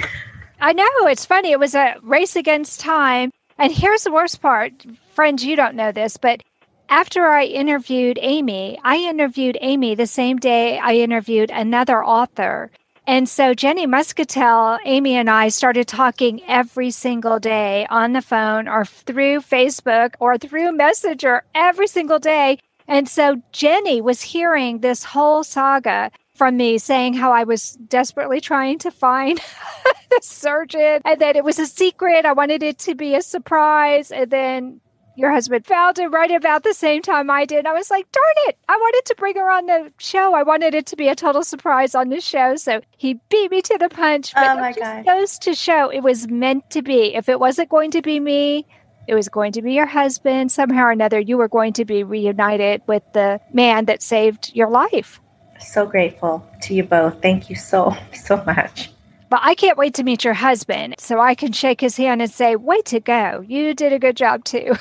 I 0.60 0.72
know. 0.72 0.88
It's 1.02 1.26
funny. 1.26 1.50
It 1.50 1.58
was 1.58 1.74
a 1.74 1.96
race 2.02 2.36
against 2.36 2.80
time. 2.80 3.30
And 3.58 3.72
here's 3.72 4.04
the 4.04 4.12
worst 4.12 4.40
part. 4.40 4.72
Friends, 5.12 5.44
you 5.44 5.56
don't 5.56 5.74
know 5.74 5.92
this, 5.92 6.16
but 6.16 6.42
after 6.88 7.26
I 7.26 7.44
interviewed 7.44 8.18
Amy, 8.20 8.78
I 8.84 8.96
interviewed 8.98 9.58
Amy 9.60 9.94
the 9.94 10.06
same 10.06 10.38
day 10.38 10.78
I 10.78 10.94
interviewed 10.94 11.50
another 11.50 12.04
author. 12.04 12.70
And 13.06 13.28
so 13.28 13.52
Jenny 13.52 13.86
Muscatel, 13.86 14.78
Amy 14.84 15.16
and 15.16 15.28
I 15.28 15.48
started 15.48 15.88
talking 15.88 16.40
every 16.46 16.90
single 16.90 17.40
day 17.40 17.86
on 17.90 18.12
the 18.12 18.22
phone 18.22 18.68
or 18.68 18.84
through 18.84 19.40
Facebook 19.40 20.14
or 20.20 20.38
through 20.38 20.72
Messenger 20.72 21.42
every 21.54 21.88
single 21.88 22.20
day. 22.20 22.58
And 22.86 23.08
so 23.08 23.42
Jenny 23.52 24.00
was 24.00 24.22
hearing 24.22 24.78
this 24.78 25.02
whole 25.02 25.42
saga 25.42 26.10
from 26.34 26.56
me 26.56 26.78
saying 26.78 27.14
how 27.14 27.32
I 27.32 27.44
was 27.44 27.72
desperately 27.88 28.40
trying 28.40 28.78
to 28.80 28.90
find 28.90 29.38
the 30.10 30.20
surgeon 30.22 31.00
and 31.04 31.20
that 31.20 31.36
it 31.36 31.44
was 31.44 31.58
a 31.58 31.66
secret. 31.66 32.24
I 32.24 32.32
wanted 32.32 32.62
it 32.62 32.78
to 32.80 32.94
be 32.94 33.14
a 33.14 33.22
surprise. 33.22 34.12
And 34.12 34.30
then 34.30 34.80
your 35.16 35.30
husband 35.30 35.66
found 35.66 35.98
it 35.98 36.08
right 36.08 36.30
about 36.30 36.62
the 36.62 36.74
same 36.74 37.02
time 37.02 37.30
I 37.30 37.44
did. 37.44 37.66
I 37.66 37.72
was 37.72 37.90
like, 37.90 38.10
darn 38.12 38.34
it, 38.48 38.56
I 38.68 38.76
wanted 38.76 39.04
to 39.06 39.14
bring 39.16 39.36
her 39.36 39.50
on 39.50 39.66
the 39.66 39.92
show. 39.98 40.34
I 40.34 40.42
wanted 40.42 40.74
it 40.74 40.86
to 40.86 40.96
be 40.96 41.08
a 41.08 41.14
total 41.14 41.42
surprise 41.44 41.94
on 41.94 42.08
the 42.08 42.20
show. 42.20 42.56
So 42.56 42.80
he 42.96 43.20
beat 43.28 43.50
me 43.50 43.62
to 43.62 43.78
the 43.78 43.88
punch. 43.88 44.32
Oh 44.36 44.40
but 44.40 44.56
oh 44.56 44.60
my 44.60 44.70
it 44.70 44.76
just 44.76 44.80
God. 44.80 45.04
goes 45.04 45.38
to 45.40 45.54
show 45.54 45.90
it 45.90 46.00
was 46.00 46.28
meant 46.28 46.70
to 46.70 46.82
be. 46.82 47.14
If 47.14 47.28
it 47.28 47.40
wasn't 47.40 47.68
going 47.68 47.90
to 47.92 48.02
be 48.02 48.20
me, 48.20 48.66
it 49.06 49.14
was 49.14 49.28
going 49.28 49.52
to 49.52 49.62
be 49.62 49.72
your 49.72 49.86
husband. 49.86 50.50
Somehow 50.50 50.84
or 50.84 50.90
another, 50.90 51.20
you 51.20 51.36
were 51.36 51.48
going 51.48 51.72
to 51.74 51.84
be 51.84 52.04
reunited 52.04 52.82
with 52.86 53.02
the 53.12 53.40
man 53.52 53.86
that 53.86 54.02
saved 54.02 54.52
your 54.54 54.70
life. 54.70 55.20
So 55.60 55.86
grateful 55.86 56.46
to 56.62 56.74
you 56.74 56.84
both. 56.84 57.20
Thank 57.22 57.50
you 57.50 57.56
so, 57.56 57.94
so 58.14 58.42
much. 58.44 58.90
But 59.32 59.40
I 59.44 59.54
can't 59.54 59.78
wait 59.78 59.94
to 59.94 60.02
meet 60.02 60.24
your 60.24 60.34
husband 60.34 60.96
so 60.98 61.18
I 61.18 61.34
can 61.34 61.52
shake 61.52 61.80
his 61.80 61.96
hand 61.96 62.20
and 62.20 62.30
say, 62.30 62.54
way 62.54 62.82
to 62.82 63.00
go. 63.00 63.42
You 63.48 63.72
did 63.72 63.90
a 63.90 63.98
good 63.98 64.14
job 64.14 64.44
too. 64.44 64.74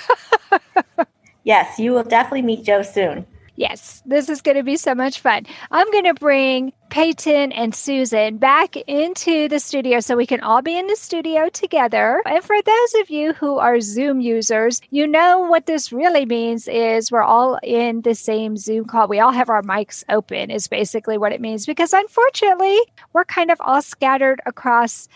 yes, 1.46 1.80
you 1.80 1.94
will 1.94 2.04
definitely 2.04 2.42
meet 2.42 2.66
Joe 2.66 2.82
soon. 2.82 3.26
Yes, 3.56 4.02
this 4.06 4.30
is 4.30 4.42
going 4.42 4.58
to 4.58 4.64
be 4.64 4.78
so 4.78 4.96
much 4.96 5.20
fun. 5.20 5.46
I'm 5.70 5.92
going 5.92 6.06
to 6.06 6.14
bring 6.14 6.72
Payton 6.90 7.52
and 7.52 7.76
Susan 7.76 8.38
back 8.38 8.76
into 8.76 9.50
the 9.50 9.60
studio 9.60 10.00
so 10.00 10.16
we 10.16 10.26
can 10.26 10.40
all 10.42 10.62
be 10.62 10.78
in 10.78 10.88
the 10.88 10.96
studio 10.96 11.50
together. 11.50 12.22
And 12.26 12.44
for 12.44 12.56
those 12.62 12.94
of 13.02 13.10
you 13.10 13.34
who 13.34 13.60
are 13.60 13.82
Zoom 13.82 14.22
users, 14.22 14.82
you 14.90 15.06
know 15.06 15.42
what 15.42 15.66
this 15.66 15.92
really 15.92 16.26
means 16.26 16.68
is 16.68 17.12
we're 17.12 17.22
all 17.22 17.60
in 17.62 18.02
the 18.02 18.16
same 18.16 18.56
Zoom 18.56 18.86
call. 18.86 19.08
We 19.08 19.20
all 19.20 19.32
have 19.32 19.50
our 19.50 19.64
mics 19.64 20.04
open 20.10 20.50
is 20.50 20.68
basically 20.68 21.18
what 21.18 21.34
it 21.34 21.42
means 21.42 21.66
because 21.66 21.94
unfortunately, 21.94 22.80
we're 23.14 23.26
kind 23.26 23.52
of 23.52 23.60
all 23.62 23.82
scattered 23.82 24.42
across 24.46 25.08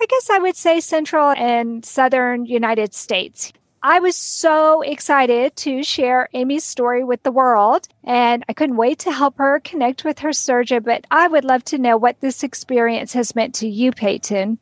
I 0.00 0.06
guess 0.06 0.28
I 0.28 0.38
would 0.38 0.56
say 0.56 0.80
central 0.80 1.30
and 1.30 1.84
southern 1.84 2.44
United 2.44 2.92
States. 2.92 3.52
I 3.88 4.00
was 4.00 4.16
so 4.16 4.82
excited 4.82 5.54
to 5.58 5.84
share 5.84 6.28
Amy's 6.34 6.64
story 6.64 7.04
with 7.04 7.22
the 7.22 7.30
world, 7.30 7.86
and 8.02 8.44
I 8.48 8.52
couldn't 8.52 8.76
wait 8.76 8.98
to 9.00 9.12
help 9.12 9.38
her 9.38 9.60
connect 9.60 10.04
with 10.04 10.18
her 10.18 10.32
surgeon. 10.32 10.82
But 10.82 11.06
I 11.08 11.28
would 11.28 11.44
love 11.44 11.62
to 11.66 11.78
know 11.78 11.96
what 11.96 12.20
this 12.20 12.42
experience 12.42 13.12
has 13.12 13.36
meant 13.36 13.54
to 13.56 13.68
you, 13.68 13.92
Payton. 13.92 14.58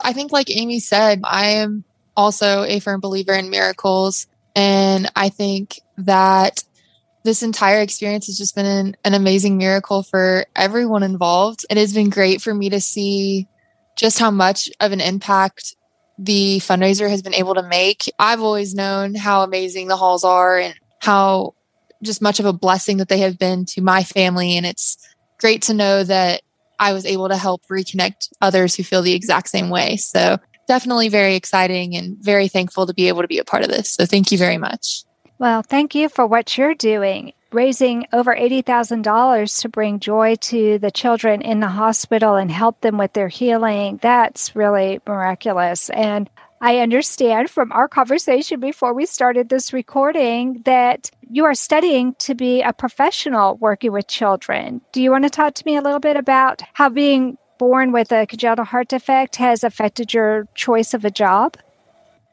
I 0.00 0.12
think, 0.12 0.30
like 0.30 0.56
Amy 0.56 0.78
said, 0.78 1.22
I 1.24 1.46
am 1.46 1.82
also 2.16 2.62
a 2.62 2.78
firm 2.78 3.00
believer 3.00 3.32
in 3.32 3.50
miracles. 3.50 4.28
And 4.54 5.10
I 5.16 5.28
think 5.28 5.80
that 5.98 6.62
this 7.24 7.42
entire 7.42 7.80
experience 7.80 8.28
has 8.28 8.38
just 8.38 8.54
been 8.54 8.66
an, 8.66 8.96
an 9.04 9.14
amazing 9.14 9.58
miracle 9.58 10.04
for 10.04 10.46
everyone 10.54 11.02
involved. 11.02 11.66
It 11.68 11.76
has 11.76 11.92
been 11.92 12.10
great 12.10 12.40
for 12.40 12.54
me 12.54 12.70
to 12.70 12.80
see 12.80 13.48
just 13.96 14.20
how 14.20 14.30
much 14.30 14.70
of 14.78 14.92
an 14.92 15.00
impact 15.00 15.74
the 16.20 16.58
fundraiser 16.58 17.08
has 17.08 17.22
been 17.22 17.34
able 17.34 17.54
to 17.54 17.62
make. 17.62 18.04
I've 18.18 18.42
always 18.42 18.74
known 18.74 19.14
how 19.14 19.42
amazing 19.42 19.88
the 19.88 19.96
halls 19.96 20.22
are 20.22 20.58
and 20.58 20.74
how 21.00 21.54
just 22.02 22.20
much 22.20 22.40
of 22.40 22.46
a 22.46 22.52
blessing 22.52 22.98
that 22.98 23.08
they 23.08 23.18
have 23.18 23.38
been 23.38 23.64
to 23.66 23.80
my 23.80 24.04
family. 24.04 24.56
And 24.56 24.66
it's 24.66 24.98
great 25.38 25.62
to 25.62 25.74
know 25.74 26.04
that 26.04 26.42
I 26.78 26.92
was 26.92 27.06
able 27.06 27.28
to 27.28 27.36
help 27.36 27.62
reconnect 27.70 28.28
others 28.42 28.74
who 28.74 28.82
feel 28.82 29.00
the 29.00 29.14
exact 29.14 29.48
same 29.48 29.70
way. 29.70 29.96
So 29.96 30.38
definitely 30.68 31.08
very 31.08 31.36
exciting 31.36 31.96
and 31.96 32.18
very 32.18 32.48
thankful 32.48 32.86
to 32.86 32.94
be 32.94 33.08
able 33.08 33.22
to 33.22 33.28
be 33.28 33.38
a 33.38 33.44
part 33.44 33.62
of 33.62 33.70
this. 33.70 33.90
So 33.90 34.04
thank 34.04 34.30
you 34.30 34.36
very 34.36 34.58
much. 34.58 35.04
Well, 35.38 35.62
thank 35.62 35.94
you 35.94 36.10
for 36.10 36.26
what 36.26 36.58
you're 36.58 36.74
doing 36.74 37.32
raising 37.52 38.06
over 38.12 38.34
$80,000 38.34 39.60
to 39.60 39.68
bring 39.68 40.00
joy 40.00 40.36
to 40.36 40.78
the 40.78 40.90
children 40.90 41.42
in 41.42 41.60
the 41.60 41.68
hospital 41.68 42.36
and 42.36 42.50
help 42.50 42.80
them 42.80 42.98
with 42.98 43.12
their 43.12 43.28
healing. 43.28 43.98
That's 44.02 44.54
really 44.54 45.00
miraculous. 45.06 45.90
And 45.90 46.30
I 46.62 46.78
understand 46.78 47.48
from 47.48 47.72
our 47.72 47.88
conversation 47.88 48.60
before 48.60 48.92
we 48.92 49.06
started 49.06 49.48
this 49.48 49.72
recording 49.72 50.60
that 50.66 51.10
you 51.30 51.44
are 51.46 51.54
studying 51.54 52.14
to 52.18 52.34
be 52.34 52.60
a 52.60 52.72
professional 52.72 53.56
working 53.56 53.92
with 53.92 54.08
children. 54.08 54.82
Do 54.92 55.02
you 55.02 55.10
want 55.10 55.24
to 55.24 55.30
talk 55.30 55.54
to 55.54 55.62
me 55.64 55.76
a 55.76 55.80
little 55.80 56.00
bit 56.00 56.16
about 56.16 56.62
how 56.74 56.90
being 56.90 57.38
born 57.58 57.92
with 57.92 58.12
a 58.12 58.26
congenital 58.26 58.64
heart 58.64 58.88
defect 58.88 59.36
has 59.36 59.64
affected 59.64 60.12
your 60.12 60.48
choice 60.54 60.92
of 60.92 61.04
a 61.04 61.10
job? 61.10 61.56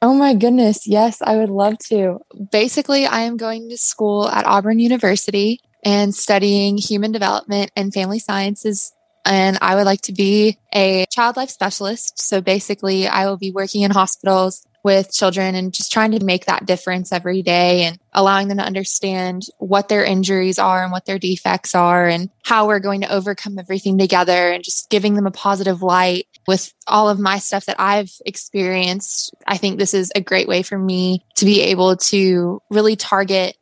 Oh 0.01 0.13
my 0.13 0.35
goodness. 0.35 0.85
Yes, 0.85 1.21
I 1.21 1.37
would 1.37 1.49
love 1.49 1.77
to. 1.89 2.19
Basically, 2.51 3.05
I 3.05 3.21
am 3.21 3.37
going 3.37 3.69
to 3.69 3.77
school 3.77 4.27
at 4.29 4.45
Auburn 4.45 4.79
University 4.79 5.59
and 5.83 6.13
studying 6.13 6.77
human 6.77 7.11
development 7.11 7.71
and 7.75 7.93
family 7.93 8.19
sciences. 8.19 8.93
And 9.25 9.57
I 9.59 9.75
would 9.75 9.85
like 9.85 10.01
to 10.03 10.13
be 10.13 10.57
a 10.73 11.05
child 11.11 11.35
life 11.35 11.49
specialist. 11.49 12.19
So 12.21 12.41
basically, 12.41 13.07
I 13.07 13.25
will 13.25 13.37
be 13.37 13.51
working 13.51 13.81
in 13.81 13.91
hospitals 13.91 14.66
with 14.87 15.11
children 15.11 15.53
and 15.53 15.73
just 15.73 15.91
trying 15.91 16.11
to 16.11 16.23
make 16.23 16.45
that 16.45 16.65
difference 16.65 17.11
every 17.11 17.41
day 17.41 17.83
and 17.83 17.99
allowing 18.13 18.47
them 18.47 18.57
to 18.57 18.63
understand 18.63 19.43
what 19.57 19.89
their 19.89 20.05
injuries 20.05 20.57
are 20.57 20.81
and 20.81 20.93
what 20.93 21.05
their 21.05 21.19
defects 21.19 21.75
are 21.75 22.07
and 22.07 22.29
how 22.45 22.65
we're 22.65 22.79
going 22.79 23.01
to 23.01 23.13
overcome 23.13 23.59
everything 23.59 23.97
together 23.97 24.49
and 24.49 24.63
just 24.63 24.89
giving 24.89 25.15
them 25.15 25.27
a 25.27 25.31
positive 25.31 25.81
light 25.81 26.25
with 26.47 26.73
all 26.87 27.09
of 27.09 27.19
my 27.19 27.37
stuff 27.37 27.65
that 27.65 27.75
I've 27.77 28.13
experienced. 28.25 29.35
I 29.45 29.57
think 29.57 29.77
this 29.77 29.93
is 29.93 30.09
a 30.15 30.21
great 30.21 30.47
way 30.47 30.63
for 30.63 30.79
me 30.79 31.25
to 31.35 31.43
be 31.43 31.59
able 31.63 31.97
to 31.97 32.61
really 32.69 32.95
target 32.95 33.57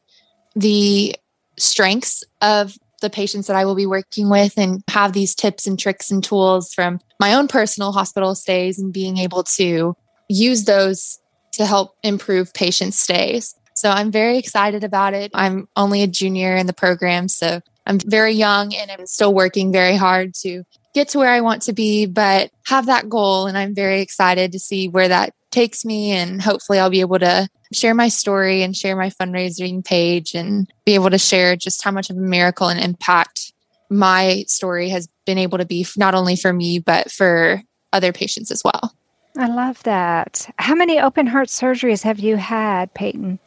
the 0.55 1.15
strengths 1.57 2.23
of 2.39 2.77
the 3.01 3.09
patients 3.09 3.47
that 3.47 3.55
I 3.55 3.65
will 3.65 3.73
be 3.73 3.88
working 3.88 4.29
with 4.29 4.59
and 4.59 4.83
have 4.89 5.13
these 5.13 5.33
tips 5.33 5.65
and 5.65 5.79
tricks 5.79 6.11
and 6.11 6.23
tools 6.23 6.71
from 6.71 6.99
my 7.19 7.33
own 7.33 7.47
personal 7.47 7.93
hospital 7.93 8.35
stays 8.35 8.77
and 8.77 8.93
being 8.93 9.17
able 9.17 9.41
to 9.55 9.95
use 10.27 10.65
those 10.65 11.19
to 11.53 11.65
help 11.65 11.95
improve 12.03 12.53
patient 12.53 12.93
stays. 12.93 13.55
So 13.75 13.89
I'm 13.89 14.11
very 14.11 14.38
excited 14.38 14.83
about 14.83 15.13
it. 15.13 15.31
I'm 15.33 15.67
only 15.75 16.01
a 16.01 16.07
junior 16.07 16.55
in 16.55 16.65
the 16.65 16.73
program, 16.73 17.27
so 17.27 17.61
I'm 17.85 17.99
very 17.99 18.33
young 18.33 18.73
and 18.73 18.89
I'm 18.89 19.05
still 19.05 19.33
working 19.33 19.71
very 19.71 19.95
hard 19.95 20.33
to 20.41 20.63
get 20.93 21.09
to 21.09 21.19
where 21.19 21.29
I 21.29 21.41
want 21.41 21.63
to 21.63 21.73
be, 21.73 22.05
but 22.05 22.51
have 22.65 22.85
that 22.85 23.09
goal. 23.09 23.47
And 23.47 23.57
I'm 23.57 23.75
very 23.75 24.01
excited 24.01 24.53
to 24.53 24.59
see 24.59 24.88
where 24.88 25.09
that 25.09 25.33
takes 25.51 25.85
me. 25.85 26.11
And 26.11 26.41
hopefully, 26.41 26.79
I'll 26.79 26.89
be 26.89 27.01
able 27.01 27.19
to 27.19 27.49
share 27.73 27.93
my 27.93 28.07
story 28.07 28.63
and 28.63 28.75
share 28.75 28.95
my 28.95 29.09
fundraising 29.09 29.83
page 29.83 30.33
and 30.33 30.71
be 30.85 30.95
able 30.95 31.09
to 31.09 31.17
share 31.17 31.55
just 31.55 31.83
how 31.83 31.91
much 31.91 32.09
of 32.09 32.17
a 32.17 32.21
miracle 32.21 32.69
and 32.69 32.79
impact 32.79 33.53
my 33.89 34.45
story 34.47 34.89
has 34.89 35.07
been 35.25 35.38
able 35.38 35.57
to 35.57 35.65
be 35.65 35.85
not 35.97 36.15
only 36.15 36.35
for 36.35 36.51
me, 36.51 36.79
but 36.79 37.11
for 37.11 37.61
other 37.93 38.11
patients 38.11 38.51
as 38.51 38.63
well. 38.63 38.93
I 39.37 39.47
love 39.47 39.81
that. 39.83 40.49
How 40.57 40.75
many 40.75 40.99
open 40.99 41.27
heart 41.27 41.49
surgeries 41.49 42.03
have 42.03 42.19
you 42.19 42.37
had, 42.37 42.93
Payton? 42.93 43.39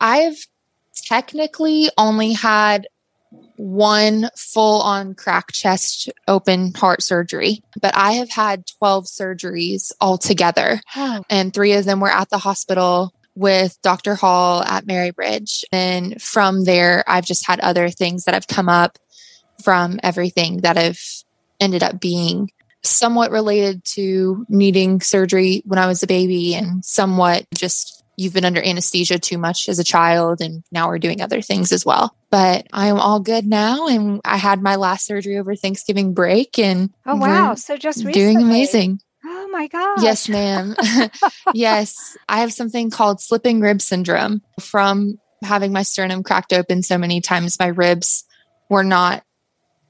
I've 0.00 0.38
technically 0.94 1.90
only 1.96 2.32
had 2.32 2.88
one 3.56 4.30
full 4.36 4.80
on 4.80 5.14
crack 5.14 5.52
chest 5.52 6.10
open 6.26 6.72
heart 6.74 7.02
surgery, 7.02 7.62
but 7.80 7.96
I 7.96 8.12
have 8.12 8.30
had 8.30 8.64
12 8.78 9.06
surgeries 9.06 9.92
altogether. 10.00 10.80
Oh. 10.96 11.22
And 11.30 11.52
three 11.52 11.74
of 11.74 11.84
them 11.84 12.00
were 12.00 12.10
at 12.10 12.30
the 12.30 12.38
hospital 12.38 13.12
with 13.36 13.78
Dr. 13.82 14.16
Hall 14.16 14.62
at 14.64 14.86
Mary 14.86 15.10
Bridge. 15.10 15.64
And 15.70 16.20
from 16.20 16.64
there, 16.64 17.04
I've 17.06 17.24
just 17.24 17.46
had 17.46 17.60
other 17.60 17.88
things 17.88 18.24
that 18.24 18.34
have 18.34 18.48
come 18.48 18.68
up 18.68 18.98
from 19.62 20.00
everything 20.02 20.58
that 20.58 20.76
have 20.76 20.98
ended 21.60 21.82
up 21.82 22.00
being 22.00 22.50
somewhat 22.82 23.30
related 23.30 23.84
to 23.84 24.46
needing 24.48 25.00
surgery 25.00 25.62
when 25.64 25.78
I 25.78 25.86
was 25.86 26.02
a 26.02 26.06
baby 26.06 26.54
and 26.54 26.84
somewhat 26.84 27.46
just 27.54 28.02
you've 28.16 28.34
been 28.34 28.44
under 28.44 28.62
anesthesia 28.62 29.18
too 29.18 29.38
much 29.38 29.68
as 29.68 29.78
a 29.78 29.84
child 29.84 30.40
and 30.40 30.62
now 30.70 30.88
we're 30.88 30.98
doing 30.98 31.22
other 31.22 31.40
things 31.40 31.72
as 31.72 31.86
well. 31.86 32.14
But 32.30 32.66
I'm 32.72 32.98
all 32.98 33.20
good 33.20 33.46
now 33.46 33.86
and 33.86 34.20
I 34.24 34.36
had 34.36 34.62
my 34.62 34.76
last 34.76 35.06
surgery 35.06 35.38
over 35.38 35.56
Thanksgiving 35.56 36.12
break 36.12 36.58
and 36.58 36.90
Oh 37.06 37.16
wow, 37.16 37.54
so 37.54 37.76
just 37.76 38.04
recently. 38.04 38.12
doing 38.12 38.42
amazing. 38.42 39.00
Oh 39.24 39.48
my 39.48 39.66
god. 39.68 40.02
Yes, 40.02 40.28
ma'am. 40.28 40.76
yes, 41.54 42.16
I 42.28 42.40
have 42.40 42.52
something 42.52 42.90
called 42.90 43.20
slipping 43.20 43.60
rib 43.60 43.80
syndrome 43.80 44.42
from 44.60 45.18
having 45.42 45.72
my 45.72 45.82
sternum 45.82 46.22
cracked 46.22 46.52
open 46.52 46.82
so 46.82 46.98
many 46.98 47.20
times 47.20 47.58
my 47.58 47.68
ribs 47.68 48.24
were 48.68 48.84
not 48.84 49.22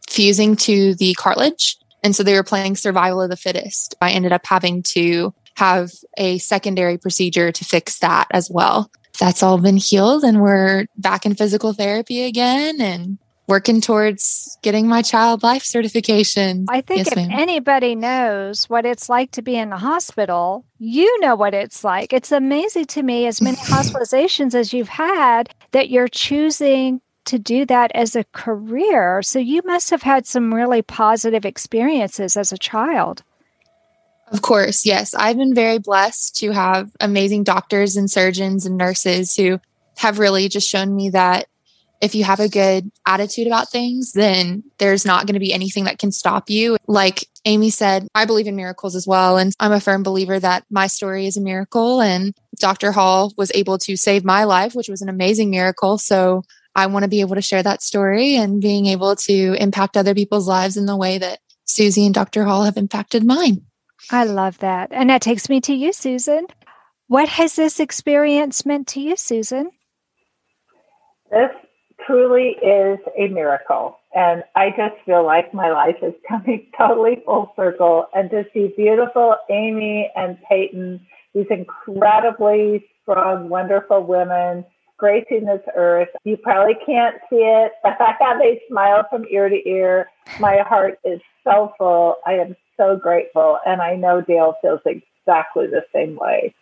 fusing 0.08 0.56
to 0.56 0.94
the 0.94 1.14
cartilage 1.14 1.76
and 2.02 2.14
so 2.14 2.22
they 2.22 2.34
were 2.34 2.42
playing 2.42 2.76
survival 2.76 3.22
of 3.22 3.30
the 3.30 3.36
fittest. 3.36 3.94
I 4.00 4.10
ended 4.12 4.32
up 4.32 4.46
having 4.46 4.82
to 4.94 5.34
have 5.56 5.90
a 6.16 6.38
secondary 6.38 6.98
procedure 6.98 7.52
to 7.52 7.64
fix 7.64 7.98
that 7.98 8.26
as 8.30 8.50
well. 8.50 8.90
That's 9.18 9.42
all 9.42 9.58
been 9.58 9.76
healed 9.76 10.24
and 10.24 10.40
we're 10.40 10.86
back 10.96 11.26
in 11.26 11.34
physical 11.34 11.72
therapy 11.72 12.24
again 12.24 12.80
and 12.80 13.18
working 13.50 13.80
towards 13.80 14.56
getting 14.62 14.86
my 14.86 15.02
child 15.02 15.42
life 15.42 15.64
certification. 15.64 16.64
I 16.68 16.80
think 16.80 16.98
yes, 16.98 17.08
if 17.08 17.16
ma'am. 17.16 17.30
anybody 17.32 17.96
knows 17.96 18.70
what 18.70 18.86
it's 18.86 19.08
like 19.08 19.32
to 19.32 19.42
be 19.42 19.56
in 19.56 19.70
the 19.70 19.76
hospital, 19.76 20.64
you 20.78 21.20
know 21.20 21.34
what 21.34 21.52
it's 21.52 21.82
like. 21.82 22.12
It's 22.12 22.30
amazing 22.32 22.86
to 22.86 23.02
me, 23.02 23.26
as 23.26 23.42
many 23.42 23.56
hospitalizations 23.66 24.54
as 24.54 24.72
you've 24.72 24.88
had, 24.88 25.52
that 25.72 25.90
you're 25.90 26.08
choosing 26.08 27.00
to 27.26 27.38
do 27.38 27.64
that 27.66 27.90
as 27.94 28.16
a 28.16 28.24
career. 28.32 29.22
So 29.22 29.38
you 29.38 29.62
must 29.64 29.90
have 29.90 30.02
had 30.02 30.26
some 30.26 30.54
really 30.54 30.82
positive 30.82 31.44
experiences 31.44 32.36
as 32.36 32.52
a 32.52 32.58
child. 32.58 33.22
Of 34.28 34.42
course, 34.42 34.86
yes. 34.86 35.14
I've 35.14 35.36
been 35.36 35.54
very 35.54 35.78
blessed 35.78 36.36
to 36.36 36.52
have 36.52 36.90
amazing 37.00 37.44
doctors 37.44 37.96
and 37.96 38.10
surgeons 38.10 38.64
and 38.64 38.76
nurses 38.76 39.34
who 39.34 39.60
have 39.98 40.18
really 40.18 40.48
just 40.48 40.68
shown 40.68 40.94
me 40.94 41.10
that 41.10 41.46
if 42.00 42.14
you 42.14 42.24
have 42.24 42.40
a 42.40 42.48
good 42.48 42.90
attitude 43.06 43.46
about 43.46 43.70
things, 43.70 44.12
then 44.12 44.64
there's 44.78 45.04
not 45.04 45.26
going 45.26 45.34
to 45.34 45.40
be 45.40 45.52
anything 45.52 45.84
that 45.84 45.98
can 45.98 46.12
stop 46.12 46.48
you. 46.48 46.78
Like 46.86 47.28
Amy 47.44 47.70
said, 47.70 48.08
I 48.14 48.24
believe 48.24 48.46
in 48.46 48.56
miracles 48.56 48.94
as 48.94 49.06
well. 49.06 49.36
And 49.36 49.52
I'm 49.60 49.72
a 49.72 49.80
firm 49.80 50.02
believer 50.02 50.40
that 50.40 50.64
my 50.70 50.86
story 50.86 51.26
is 51.26 51.36
a 51.36 51.42
miracle. 51.42 52.00
And 52.00 52.34
Dr. 52.58 52.92
Hall 52.92 53.34
was 53.36 53.52
able 53.54 53.78
to 53.78 53.96
save 53.96 54.24
my 54.24 54.44
life, 54.44 54.74
which 54.74 54.88
was 54.88 55.02
an 55.02 55.08
amazing 55.08 55.50
miracle. 55.50 55.98
So 55.98 56.42
I 56.80 56.86
want 56.86 57.02
to 57.02 57.08
be 57.10 57.20
able 57.20 57.34
to 57.34 57.42
share 57.42 57.62
that 57.62 57.82
story 57.82 58.36
and 58.36 58.60
being 58.60 58.86
able 58.86 59.14
to 59.14 59.54
impact 59.60 59.98
other 59.98 60.14
people's 60.14 60.48
lives 60.48 60.78
in 60.78 60.86
the 60.86 60.96
way 60.96 61.18
that 61.18 61.40
Susie 61.66 62.06
and 62.06 62.14
Dr. 62.14 62.44
Hall 62.44 62.64
have 62.64 62.78
impacted 62.78 63.22
mine. 63.22 63.66
I 64.10 64.24
love 64.24 64.56
that. 64.58 64.88
And 64.90 65.10
that 65.10 65.20
takes 65.20 65.50
me 65.50 65.60
to 65.60 65.74
you, 65.74 65.92
Susan. 65.92 66.46
What 67.08 67.28
has 67.28 67.54
this 67.54 67.80
experience 67.80 68.64
meant 68.64 68.88
to 68.88 69.00
you, 69.00 69.16
Susan? 69.16 69.70
This 71.30 71.50
truly 72.06 72.56
is 72.62 72.98
a 73.18 73.28
miracle. 73.28 73.98
And 74.14 74.42
I 74.56 74.70
just 74.70 74.94
feel 75.04 75.24
like 75.24 75.52
my 75.52 75.70
life 75.70 75.96
is 76.02 76.14
coming 76.26 76.66
totally 76.78 77.22
full 77.26 77.52
circle. 77.56 78.06
And 78.14 78.30
to 78.30 78.44
see 78.54 78.72
beautiful 78.74 79.36
Amy 79.50 80.10
and 80.16 80.38
Payton, 80.48 81.06
these 81.34 81.46
incredibly 81.50 82.86
strong, 83.02 83.50
wonderful 83.50 84.02
women 84.02 84.64
gracing 85.00 85.46
this 85.46 85.62
earth. 85.74 86.08
You 86.24 86.36
probably 86.36 86.76
can't 86.86 87.16
see 87.28 87.36
it, 87.36 87.72
but 87.82 87.96
I 88.00 88.14
have 88.20 88.40
a 88.40 88.60
smile 88.68 89.04
from 89.10 89.24
ear 89.30 89.48
to 89.48 89.68
ear. 89.68 90.08
My 90.38 90.58
heart 90.58 90.98
is 91.04 91.20
so 91.42 91.72
full. 91.78 92.16
I 92.26 92.34
am 92.34 92.54
so 92.76 92.96
grateful. 92.96 93.58
And 93.66 93.80
I 93.80 93.96
know 93.96 94.20
Dale 94.20 94.54
feels 94.62 94.80
exactly 94.84 95.66
the 95.66 95.82
same 95.92 96.16
way. 96.16 96.54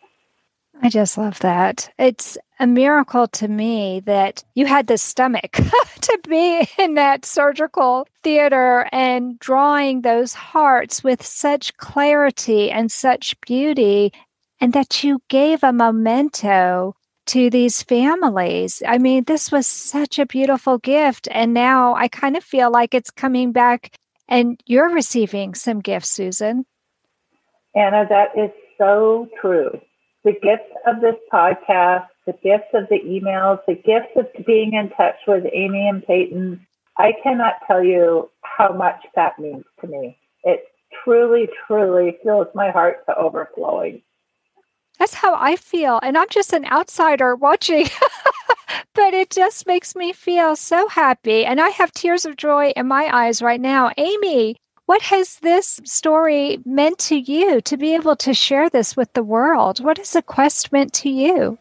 I 0.81 0.88
just 0.88 1.18
love 1.18 1.40
that. 1.40 1.90
It's 1.98 2.38
a 2.61 2.66
miracle 2.66 3.27
to 3.29 3.48
me 3.48 4.01
that 4.07 4.44
you 4.55 4.66
had 4.66 4.87
the 4.87 4.98
stomach 4.98 5.53
to 6.01 6.18
be 6.29 6.68
in 6.79 6.94
that 6.94 7.24
surgical 7.24 8.07
theater 8.22 8.88
and 8.92 9.38
drawing 9.40 10.03
those 10.03 10.35
hearts 10.35 11.03
with 11.03 11.24
such 11.24 11.77
clarity 11.79 12.70
and 12.70 12.92
such 12.92 13.40
beauty, 13.40 14.12
and 14.61 14.72
that 14.72 15.03
you 15.03 15.20
gave 15.29 15.64
a 15.64 15.72
memento 15.72 16.94
to 17.29 17.51
these 17.51 17.83
families. 17.83 18.83
I 18.87 18.99
mean, 18.99 19.25
this 19.25 19.53
was 19.53 19.67
such 19.67 20.19
a 20.19 20.27
beautiful 20.27 20.79
gift. 20.79 21.29
And 21.31 21.53
now 21.55 21.95
I 21.95 22.09
kind 22.09 22.37
of 22.37 22.45
feel 22.45 22.71
like 22.71 22.95
it's 22.95 23.11
coming 23.11 23.53
back 23.53 23.97
and 24.29 24.61
you're 24.67 24.91
receiving 24.91 25.55
some 25.55 25.81
gifts, 25.81 26.11
Susan. 26.11 26.67
Anna, 27.75 28.07
that 28.09 28.31
is 28.37 28.51
so 28.79 29.29
true. 29.41 29.71
The 30.25 30.33
gifts 30.33 30.73
of 30.87 31.01
this 31.01 31.17
podcast, 31.33 32.07
the 32.27 32.33
gifts 32.33 32.73
of 32.75 32.88
the 32.88 33.01
emails, 33.05 33.61
the 33.67 33.75
gifts 33.75 34.17
of 34.17 34.27
being 34.47 34.73
in 34.73 34.91
touch 34.91 35.17
with 35.27 35.45
Amy 35.53 35.88
and 35.88 36.05
Payton, 36.05 36.67
I 36.97 37.12
cannot 37.23 37.55
tell 37.67 37.83
you 37.83 38.31
how 38.43 38.73
much 38.73 39.05
that 39.14 39.38
means 39.38 39.64
to 39.81 39.87
me. 39.87 40.19
It 40.45 40.64
truly, 41.05 41.49
truly 41.67 42.19
fills 42.25 42.49
my 42.55 42.71
heart 42.71 43.05
to 43.07 43.17
overflowing. 43.17 44.03
That's 44.99 45.15
how 45.15 45.35
I 45.35 45.57
feel. 45.57 46.01
And 46.03 46.19
I'm 46.19 46.29
just 46.29 46.53
an 46.53 46.65
outsider 46.67 47.37
watching, 47.37 47.87
but 48.95 49.15
it 49.15 49.31
just 49.31 49.67
makes 49.67 49.95
me 49.95 50.13
feel 50.13 50.57
so 50.57 50.89
happy. 50.89 51.45
And 51.45 51.61
I 51.61 51.69
have 51.71 51.93
tears 51.93 52.25
of 52.25 52.37
joy 52.37 52.73
in 52.77 52.89
my 52.89 53.09
eyes 53.13 53.41
right 53.41 53.61
now. 53.61 53.93
Amy, 53.97 54.57
what 54.87 55.03
has 55.03 55.37
this 55.37 55.81
story 55.85 56.61
meant 56.65 56.99
to 57.01 57.17
you 57.17 57.61
to 57.61 57.77
be 57.77 57.95
able 57.95 58.17
to 58.17 58.35
share 58.35 58.71
this 58.71 58.97
with 58.97 59.13
the 59.13 59.23
world? 59.23 59.85
What 59.85 59.99
has 59.99 60.15
the 60.15 60.23
quest 60.23 60.73
meant 60.73 60.93
to 60.95 61.11
you? 61.11 61.59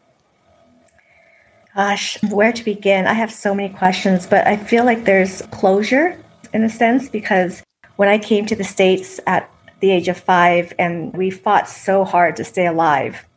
Gosh, 1.76 2.20
where 2.24 2.52
to 2.52 2.64
begin? 2.64 3.06
I 3.06 3.12
have 3.12 3.30
so 3.30 3.54
many 3.54 3.68
questions, 3.68 4.26
but 4.26 4.46
I 4.46 4.56
feel 4.56 4.84
like 4.84 5.04
there's 5.04 5.42
closure 5.52 6.18
in 6.52 6.64
a 6.64 6.68
sense 6.70 7.08
because 7.08 7.62
when 7.96 8.08
I 8.08 8.18
came 8.18 8.46
to 8.46 8.56
the 8.56 8.64
States 8.64 9.20
at 9.26 9.48
the 9.80 9.90
age 9.90 10.08
of 10.08 10.16
five 10.16 10.72
and 10.78 11.16
we 11.16 11.30
fought 11.30 11.68
so 11.68 12.04
hard 12.04 12.34
to 12.36 12.44
stay 12.44 12.66
alive, 12.66 13.27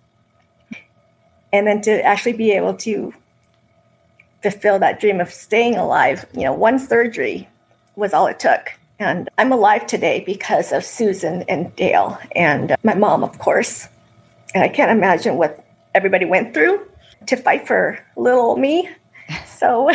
and 1.54 1.68
then 1.68 1.82
to 1.82 2.04
actually 2.04 2.34
be 2.34 2.52
able 2.52 2.74
to 2.74 3.14
fulfill 4.42 4.80
that 4.80 5.00
dream 5.00 5.20
of 5.22 5.32
staying 5.32 5.76
alive 5.76 6.26
you 6.34 6.42
know 6.42 6.54
one 6.54 6.80
surgery 6.80 7.48
was 7.96 8.14
all 8.14 8.28
it 8.28 8.40
took 8.40 8.72
and 9.00 9.30
i'm 9.38 9.52
alive 9.52 9.86
today 9.86 10.24
because 10.26 10.72
of 10.72 10.84
susan 10.84 11.44
and 11.48 11.76
dale 11.76 12.18
and 12.36 12.76
my 12.84 12.96
mom 12.96 13.24
of 13.24 13.38
course 13.40 13.88
And 14.54 14.64
I 14.64 14.68
can't 14.68 14.92
imagine 14.92 15.38
what 15.38 15.64
everybody 15.96 16.26
went 16.26 16.54
through 16.54 16.86
to 17.28 17.36
fight 17.36 17.68
for 17.68 18.00
little 18.18 18.58
me. 18.58 18.90
So 19.46 19.90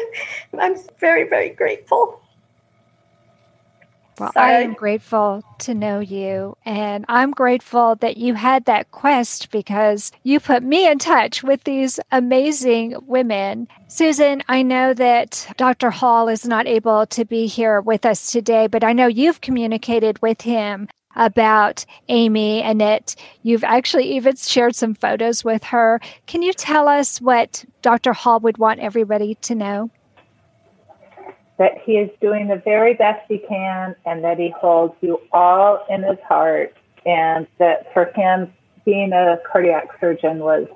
I'm 0.58 0.76
very, 0.98 1.28
very 1.28 1.50
grateful. 1.50 2.20
Well, 4.20 4.32
Sorry. 4.32 4.52
I 4.52 4.60
am 4.60 4.74
grateful 4.74 5.42
to 5.60 5.72
know 5.72 6.00
you. 6.00 6.54
And 6.66 7.06
I'm 7.08 7.30
grateful 7.30 7.96
that 7.96 8.18
you 8.18 8.34
had 8.34 8.66
that 8.66 8.90
quest 8.90 9.50
because 9.50 10.12
you 10.24 10.40
put 10.40 10.62
me 10.62 10.86
in 10.86 10.98
touch 10.98 11.42
with 11.42 11.64
these 11.64 11.98
amazing 12.12 12.96
women. 13.06 13.66
Susan, 13.88 14.42
I 14.46 14.60
know 14.60 14.92
that 14.92 15.50
Dr. 15.56 15.90
Hall 15.90 16.28
is 16.28 16.44
not 16.44 16.66
able 16.66 17.06
to 17.06 17.24
be 17.24 17.46
here 17.46 17.80
with 17.80 18.04
us 18.04 18.30
today, 18.30 18.66
but 18.66 18.84
I 18.84 18.92
know 18.92 19.06
you've 19.06 19.40
communicated 19.40 20.20
with 20.20 20.42
him 20.42 20.88
about 21.16 21.86
Amy 22.08 22.62
and 22.62 22.78
that 22.80 23.16
you've 23.42 23.64
actually 23.64 24.14
even 24.16 24.36
shared 24.36 24.76
some 24.76 24.94
photos 24.94 25.44
with 25.44 25.64
her. 25.64 25.98
Can 26.26 26.42
you 26.42 26.52
tell 26.52 26.88
us 26.88 27.22
what 27.22 27.64
Dr. 27.80 28.12
Hall 28.12 28.38
would 28.40 28.58
want 28.58 28.80
everybody 28.80 29.36
to 29.36 29.54
know? 29.54 29.90
That 31.60 31.76
he 31.84 31.98
is 31.98 32.08
doing 32.22 32.48
the 32.48 32.56
very 32.56 32.94
best 32.94 33.20
he 33.28 33.38
can 33.38 33.94
and 34.06 34.24
that 34.24 34.38
he 34.38 34.48
holds 34.58 34.94
you 35.02 35.20
all 35.30 35.84
in 35.90 36.02
his 36.02 36.18
heart 36.26 36.74
and 37.04 37.46
that 37.58 37.92
for 37.92 38.06
him 38.16 38.50
being 38.86 39.12
a 39.12 39.36
cardiac 39.52 39.88
surgeon 40.00 40.38
was 40.38 40.66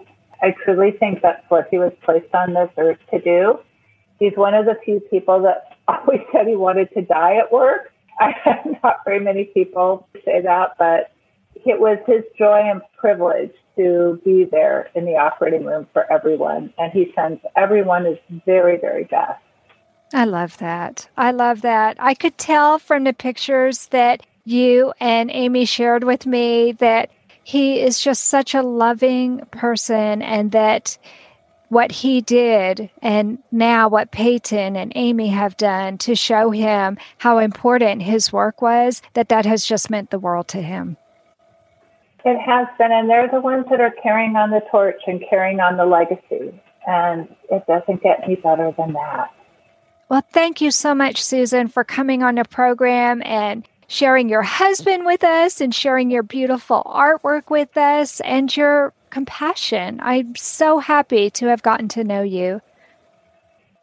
I 0.43 0.55
truly 0.63 0.91
think 0.91 1.23
that's 1.23 1.43
what 1.49 1.69
he 1.71 1.79
was 1.79 1.93
placed 2.05 2.35
on 2.35 2.53
this 2.53 2.69
earth 2.77 2.99
to 3.11 3.19
do. 3.19 3.59
He's 4.19 4.35
one 4.37 4.53
of 4.53 4.67
the 4.67 4.77
few 4.85 5.01
people 5.01 5.41
that 5.43 5.79
always 5.89 6.21
said 6.31 6.47
he 6.47 6.55
wanted 6.55 6.93
to 6.93 7.01
die 7.01 7.37
at 7.37 7.51
work. 7.51 7.91
I 8.21 8.35
have 8.45 8.67
not 8.83 8.99
very 9.07 9.21
many 9.21 9.45
people 9.45 10.07
say 10.23 10.43
that, 10.43 10.75
but 10.79 11.13
it 11.65 11.81
was 11.81 11.99
his 12.07 12.25
joy 12.39 12.61
and 12.63 12.83
privilege 12.99 13.53
to 13.77 14.21
be 14.23 14.45
there 14.45 14.91
in 14.95 15.07
the 15.07 15.17
operating 15.17 15.65
room 15.65 15.87
for 15.95 16.13
everyone. 16.13 16.75
And 16.77 16.93
he 16.93 17.11
sends 17.17 17.41
everyone 17.57 18.05
his 18.05 18.19
very, 18.45 18.77
very 18.77 19.05
best. 19.05 19.41
I 20.15 20.27
love 20.27 20.57
that. 20.59 21.09
I 21.17 21.33
love 21.33 21.63
that. 21.63 21.97
I 21.99 22.15
could 22.15 22.39
tell 22.39 22.79
from 22.79 23.03
the 23.03 23.13
pictures 23.13 23.89
that 23.89 24.25
you 24.45 24.93
and 25.01 25.29
Amy 25.33 25.65
shared 25.65 26.05
with 26.05 26.25
me 26.25 26.71
that 26.73 27.11
he 27.43 27.81
is 27.81 28.01
just 28.01 28.27
such 28.27 28.55
a 28.55 28.63
loving 28.63 29.41
person 29.51 30.23
and 30.23 30.53
that 30.53 30.97
what 31.69 31.91
he 31.91 32.21
did 32.21 32.91
and 33.03 33.39
now 33.51 33.89
what 33.89 34.13
Payton 34.13 34.77
and 34.77 34.93
Amy 34.95 35.29
have 35.31 35.57
done 35.57 35.99
to 35.99 36.15
show 36.15 36.51
him 36.51 36.97
how 37.19 37.39
important 37.39 38.01
his 38.03 38.33
work 38.33 38.63
was, 38.63 39.03
that 39.15 39.31
that 39.31 39.45
has 39.45 39.67
just 39.67 39.91
meant 39.91 40.11
the 40.11 40.21
world 40.21 40.47
to 40.49 40.63
him. 40.63 40.97
It 42.25 42.39
has 42.41 42.69
been, 42.79 42.93
and 42.93 43.11
they're 43.11 43.29
the 43.29 43.41
ones 43.41 43.67
that 43.69 43.81
are 43.81 43.93
carrying 44.01 44.37
on 44.37 44.51
the 44.51 44.63
torch 44.71 45.01
and 45.09 45.23
carrying 45.29 45.59
on 45.59 45.77
the 45.77 45.85
legacy. 45.85 46.63
And 46.87 47.29
it 47.51 47.67
doesn't 47.67 48.03
get 48.03 48.23
any 48.23 48.37
better 48.37 48.73
than 48.79 48.93
that. 48.93 49.31
Well, 50.09 50.23
thank 50.33 50.61
you 50.61 50.71
so 50.71 50.95
much, 50.95 51.23
Susan, 51.23 51.69
for 51.69 51.83
coming 51.83 52.23
on 52.23 52.35
the 52.35 52.45
program 52.45 53.23
and 53.25 53.67
sharing 53.89 54.29
your 54.29 54.43
husband 54.43 55.07
with 55.07 55.25
us 55.25 55.61
and 55.61 55.75
sharing 55.75 56.11
your 56.11 56.23
beautiful 56.23 56.83
artwork 56.85 57.51
with 57.51 57.77
us 57.77 58.21
and 58.21 58.55
your 58.55 58.93
compassion. 59.11 60.01
I'm 60.03 60.35
so 60.37 60.79
happy 60.79 61.31
to 61.31 61.47
have 61.47 61.63
gotten 61.63 61.89
to 61.89 62.05
know 62.05 62.23
you. 62.23 62.61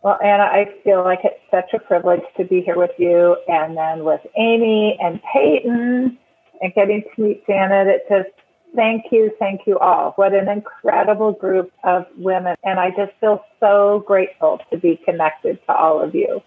Well, 0.03 0.17
Anna, 0.23 0.43
I 0.43 0.65
feel 0.83 1.03
like 1.03 1.19
it's 1.23 1.39
such 1.51 1.73
a 1.73 1.79
privilege 1.79 2.23
to 2.37 2.43
be 2.43 2.61
here 2.61 2.77
with 2.77 2.91
you 2.97 3.37
and 3.47 3.77
then 3.77 4.03
with 4.03 4.21
Amy 4.35 4.97
and 4.99 5.21
Payton 5.31 6.17
and 6.61 6.73
getting 6.73 7.03
to 7.15 7.21
meet 7.21 7.45
Janet. 7.45 7.87
It 7.87 8.01
just 8.09 8.35
Thank 8.75 9.05
you. 9.11 9.31
Thank 9.37 9.61
you 9.67 9.77
all. 9.79 10.13
What 10.15 10.33
an 10.33 10.47
incredible 10.47 11.33
group 11.33 11.71
of 11.83 12.05
women. 12.15 12.55
And 12.63 12.79
I 12.79 12.89
just 12.91 13.11
feel 13.19 13.43
so 13.59 14.03
grateful 14.07 14.61
to 14.71 14.77
be 14.77 14.99
connected 15.03 15.59
to 15.65 15.73
all 15.73 16.01
of 16.01 16.15
you. 16.15 16.41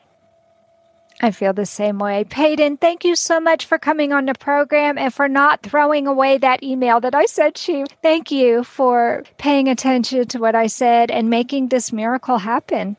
I 1.21 1.31
feel 1.31 1.53
the 1.53 1.67
same 1.67 1.99
way. 1.99 2.25
Payton, 2.25 2.79
thank 2.79 3.05
you 3.05 3.15
so 3.15 3.39
much 3.39 3.67
for 3.67 3.79
coming 3.79 4.13
on 4.13 4.27
the 4.27 4.35
program 4.35 4.99
and 4.99 5.15
for 5.15 5.29
not 5.29 5.63
throwing 5.63 6.07
away 6.07 6.39
that 6.39 6.63
email 6.63 6.99
that 7.01 7.15
I 7.15 7.27
sent 7.27 7.69
you. 7.69 7.87
Thank 8.03 8.31
you 8.31 8.65
for 8.65 9.23
paying 9.39 9.69
attention 9.69 10.27
to 10.29 10.39
what 10.39 10.55
I 10.55 10.67
said 10.67 11.11
and 11.11 11.31
making 11.31 11.69
this 11.69 11.93
miracle 11.93 12.39
happen. 12.39 12.97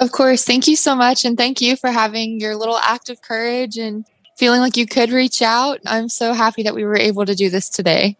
Of 0.00 0.12
course. 0.12 0.44
Thank 0.44 0.68
you 0.68 0.76
so 0.76 0.94
much. 0.94 1.24
And 1.24 1.36
thank 1.38 1.60
you 1.60 1.76
for 1.76 1.90
having 1.90 2.40
your 2.40 2.56
little 2.56 2.78
act 2.82 3.08
of 3.08 3.22
courage 3.22 3.78
and 3.78 4.04
feeling 4.36 4.60
like 4.60 4.76
you 4.76 4.86
could 4.86 5.10
reach 5.10 5.42
out. 5.42 5.80
I'm 5.86 6.08
so 6.08 6.32
happy 6.32 6.62
that 6.62 6.74
we 6.74 6.84
were 6.84 6.96
able 6.96 7.26
to 7.26 7.34
do 7.34 7.50
this 7.50 7.68
today. 7.68 8.16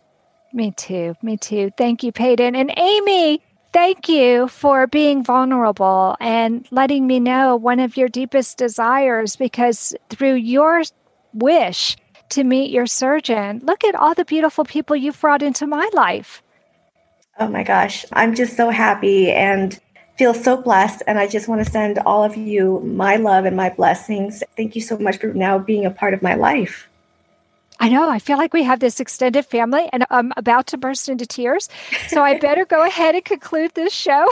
Me 0.53 0.73
too. 0.73 1.15
Me 1.23 1.37
too. 1.37 1.71
Thank 1.77 2.03
you, 2.03 2.13
Payton. 2.13 2.55
And 2.55 2.73
Amy, 2.77 3.41
thank 3.73 4.09
you 4.09 4.49
for 4.49 4.87
being 4.87 5.25
vulnerable 5.25 6.17
and 6.21 6.67
letting 6.71 7.07
me 7.07 7.21
know 7.21 7.57
one 7.57 7.81
of 7.81 7.97
your 7.97 8.09
deepest 8.09 8.59
desires 8.59 9.37
because 9.37 9.95
through 10.11 10.35
your 10.35 10.83
wish 11.33 11.97
to 12.31 12.45
meet 12.45 12.71
your 12.71 12.87
surgeon, 12.87 13.61
look 13.65 13.85
at 13.85 13.95
all 13.95 14.15
the 14.15 14.25
beautiful 14.25 14.65
people 14.65 14.97
you've 14.97 15.21
brought 15.21 15.43
into 15.43 15.67
my 15.67 15.89
life. 15.93 16.43
Oh 17.39 17.49
my 17.49 17.63
gosh. 17.63 18.05
I'm 18.13 18.35
just 18.35 18.57
so 18.57 18.69
happy. 18.69 19.31
And 19.31 19.79
feel 20.17 20.35
so 20.35 20.57
blessed. 20.57 21.03
And 21.07 21.19
I 21.19 21.27
just 21.27 21.49
want 21.49 21.65
to 21.65 21.71
send 21.71 21.99
all 22.01 22.25
of 22.25 22.37
you 22.37 22.81
my 22.81 23.17
love 23.17 23.45
and 23.45 23.57
my 23.57 23.71
blessings. 23.71 24.43
Thank 24.57 24.75
you 24.77 24.83
so 24.83 24.99
much 24.99 25.19
for 25.19 25.29
now 25.29 25.59
being 25.59 25.85
a 25.85 25.91
part 25.91 26.15
of 26.15 26.23
my 26.23 26.35
life. 26.35 26.89
I 27.81 27.89
know. 27.89 28.09
I 28.09 28.21
feel 28.21 28.39
like 28.39 28.53
we 28.53 28.63
have 28.63 28.79
this 28.79 29.01
extended 29.01 29.45
family, 29.45 29.89
and 29.93 30.07
I'm 30.09 30.33
about 30.37 30.69
to 30.69 30.77
burst 30.77 31.09
into 31.09 31.27
tears. 31.27 31.69
So 32.07 32.23
I 32.23 32.39
better 32.39 32.65
go 32.65 32.85
ahead 32.85 33.17
and 33.17 33.25
conclude 33.25 33.75
this 33.75 33.93
show. 33.93 34.29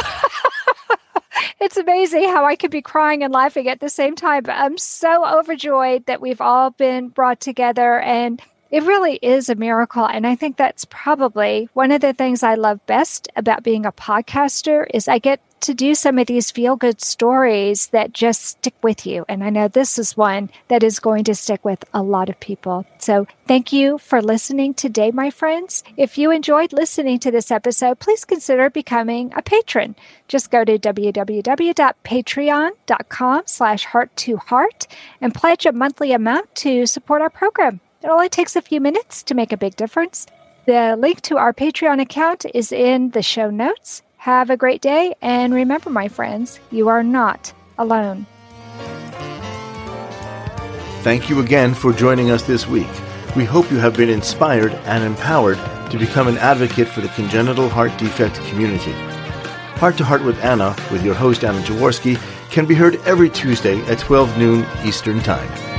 it's 1.60 1.76
amazing 1.76 2.28
how 2.28 2.44
I 2.44 2.54
could 2.54 2.70
be 2.70 2.82
crying 2.82 3.24
and 3.24 3.32
laughing 3.32 3.68
at 3.68 3.80
the 3.80 3.88
same 3.88 4.14
time. 4.14 4.44
But 4.44 4.52
I'm 4.52 4.78
so 4.78 5.26
overjoyed 5.26 6.06
that 6.06 6.20
we've 6.20 6.40
all 6.40 6.70
been 6.70 7.08
brought 7.08 7.40
together 7.40 7.98
and 7.98 8.40
it 8.70 8.82
really 8.84 9.18
is 9.22 9.48
a 9.48 9.54
miracle 9.54 10.06
and 10.06 10.26
i 10.26 10.34
think 10.34 10.56
that's 10.56 10.84
probably 10.86 11.68
one 11.74 11.92
of 11.92 12.00
the 12.00 12.12
things 12.12 12.42
i 12.42 12.54
love 12.54 12.84
best 12.86 13.28
about 13.36 13.62
being 13.62 13.86
a 13.86 13.92
podcaster 13.92 14.86
is 14.92 15.08
i 15.08 15.18
get 15.18 15.40
to 15.60 15.74
do 15.74 15.94
some 15.94 16.18
of 16.18 16.26
these 16.26 16.50
feel 16.50 16.74
good 16.76 17.00
stories 17.00 17.86
that 17.88 18.12
just 18.12 18.44
stick 18.44 18.74
with 18.82 19.06
you. 19.06 19.24
And 19.28 19.44
I 19.44 19.50
know 19.50 19.68
this 19.68 19.98
is 19.98 20.16
one 20.16 20.48
that 20.68 20.82
is 20.82 20.98
going 20.98 21.24
to 21.24 21.34
stick 21.34 21.62
with 21.64 21.84
a 21.92 22.02
lot 22.02 22.30
of 22.30 22.40
people. 22.40 22.86
So 22.98 23.26
thank 23.46 23.72
you 23.72 23.98
for 23.98 24.22
listening 24.22 24.72
today, 24.74 25.10
my 25.10 25.30
friends. 25.30 25.82
If 25.96 26.18
you 26.18 26.30
enjoyed 26.30 26.72
listening 26.72 27.18
to 27.20 27.30
this 27.30 27.50
episode, 27.50 27.98
please 27.98 28.24
consider 28.24 28.70
becoming 28.70 29.32
a 29.36 29.42
patron. 29.42 29.96
Just 30.28 30.50
go 30.50 30.64
to 30.64 30.78
www.patreon.com 30.78 33.42
slash 33.46 33.84
heart 33.84 34.16
to 34.16 34.38
heart 34.38 34.86
and 35.20 35.34
pledge 35.34 35.66
a 35.66 35.72
monthly 35.72 36.12
amount 36.12 36.54
to 36.56 36.86
support 36.86 37.22
our 37.22 37.30
program. 37.30 37.80
It 38.02 38.08
only 38.08 38.30
takes 38.30 38.56
a 38.56 38.62
few 38.62 38.80
minutes 38.80 39.22
to 39.24 39.34
make 39.34 39.52
a 39.52 39.58
big 39.58 39.76
difference. 39.76 40.26
The 40.64 40.96
link 40.98 41.20
to 41.22 41.36
our 41.36 41.52
Patreon 41.52 42.00
account 42.00 42.46
is 42.54 42.72
in 42.72 43.10
the 43.10 43.20
show 43.22 43.50
notes. 43.50 44.02
Have 44.16 44.48
a 44.48 44.56
great 44.56 44.80
day, 44.80 45.14
and 45.20 45.52
remember, 45.52 45.90
my 45.90 46.08
friends, 46.08 46.60
you 46.70 46.88
are 46.88 47.02
not 47.02 47.52
alone. 47.76 48.24
Thank 51.02 51.28
you 51.28 51.40
again 51.40 51.74
for 51.74 51.92
joining 51.92 52.30
us 52.30 52.42
this 52.42 52.66
week. 52.66 52.88
We 53.36 53.44
hope 53.44 53.70
you 53.70 53.78
have 53.78 53.96
been 53.96 54.08
inspired 54.08 54.72
and 54.86 55.04
empowered 55.04 55.58
to 55.90 55.98
become 55.98 56.26
an 56.26 56.38
advocate 56.38 56.88
for 56.88 57.02
the 57.02 57.08
congenital 57.08 57.68
heart 57.68 57.96
defect 57.98 58.36
community. 58.46 58.92
Heart 59.76 59.98
to 59.98 60.04
Heart 60.04 60.24
with 60.24 60.42
Anna, 60.42 60.74
with 60.90 61.04
your 61.04 61.14
host 61.14 61.44
Anna 61.44 61.60
Jaworski, 61.60 62.18
can 62.50 62.64
be 62.64 62.74
heard 62.74 62.96
every 63.06 63.28
Tuesday 63.28 63.78
at 63.82 63.98
12 63.98 64.38
noon 64.38 64.66
Eastern 64.84 65.20
Time. 65.20 65.69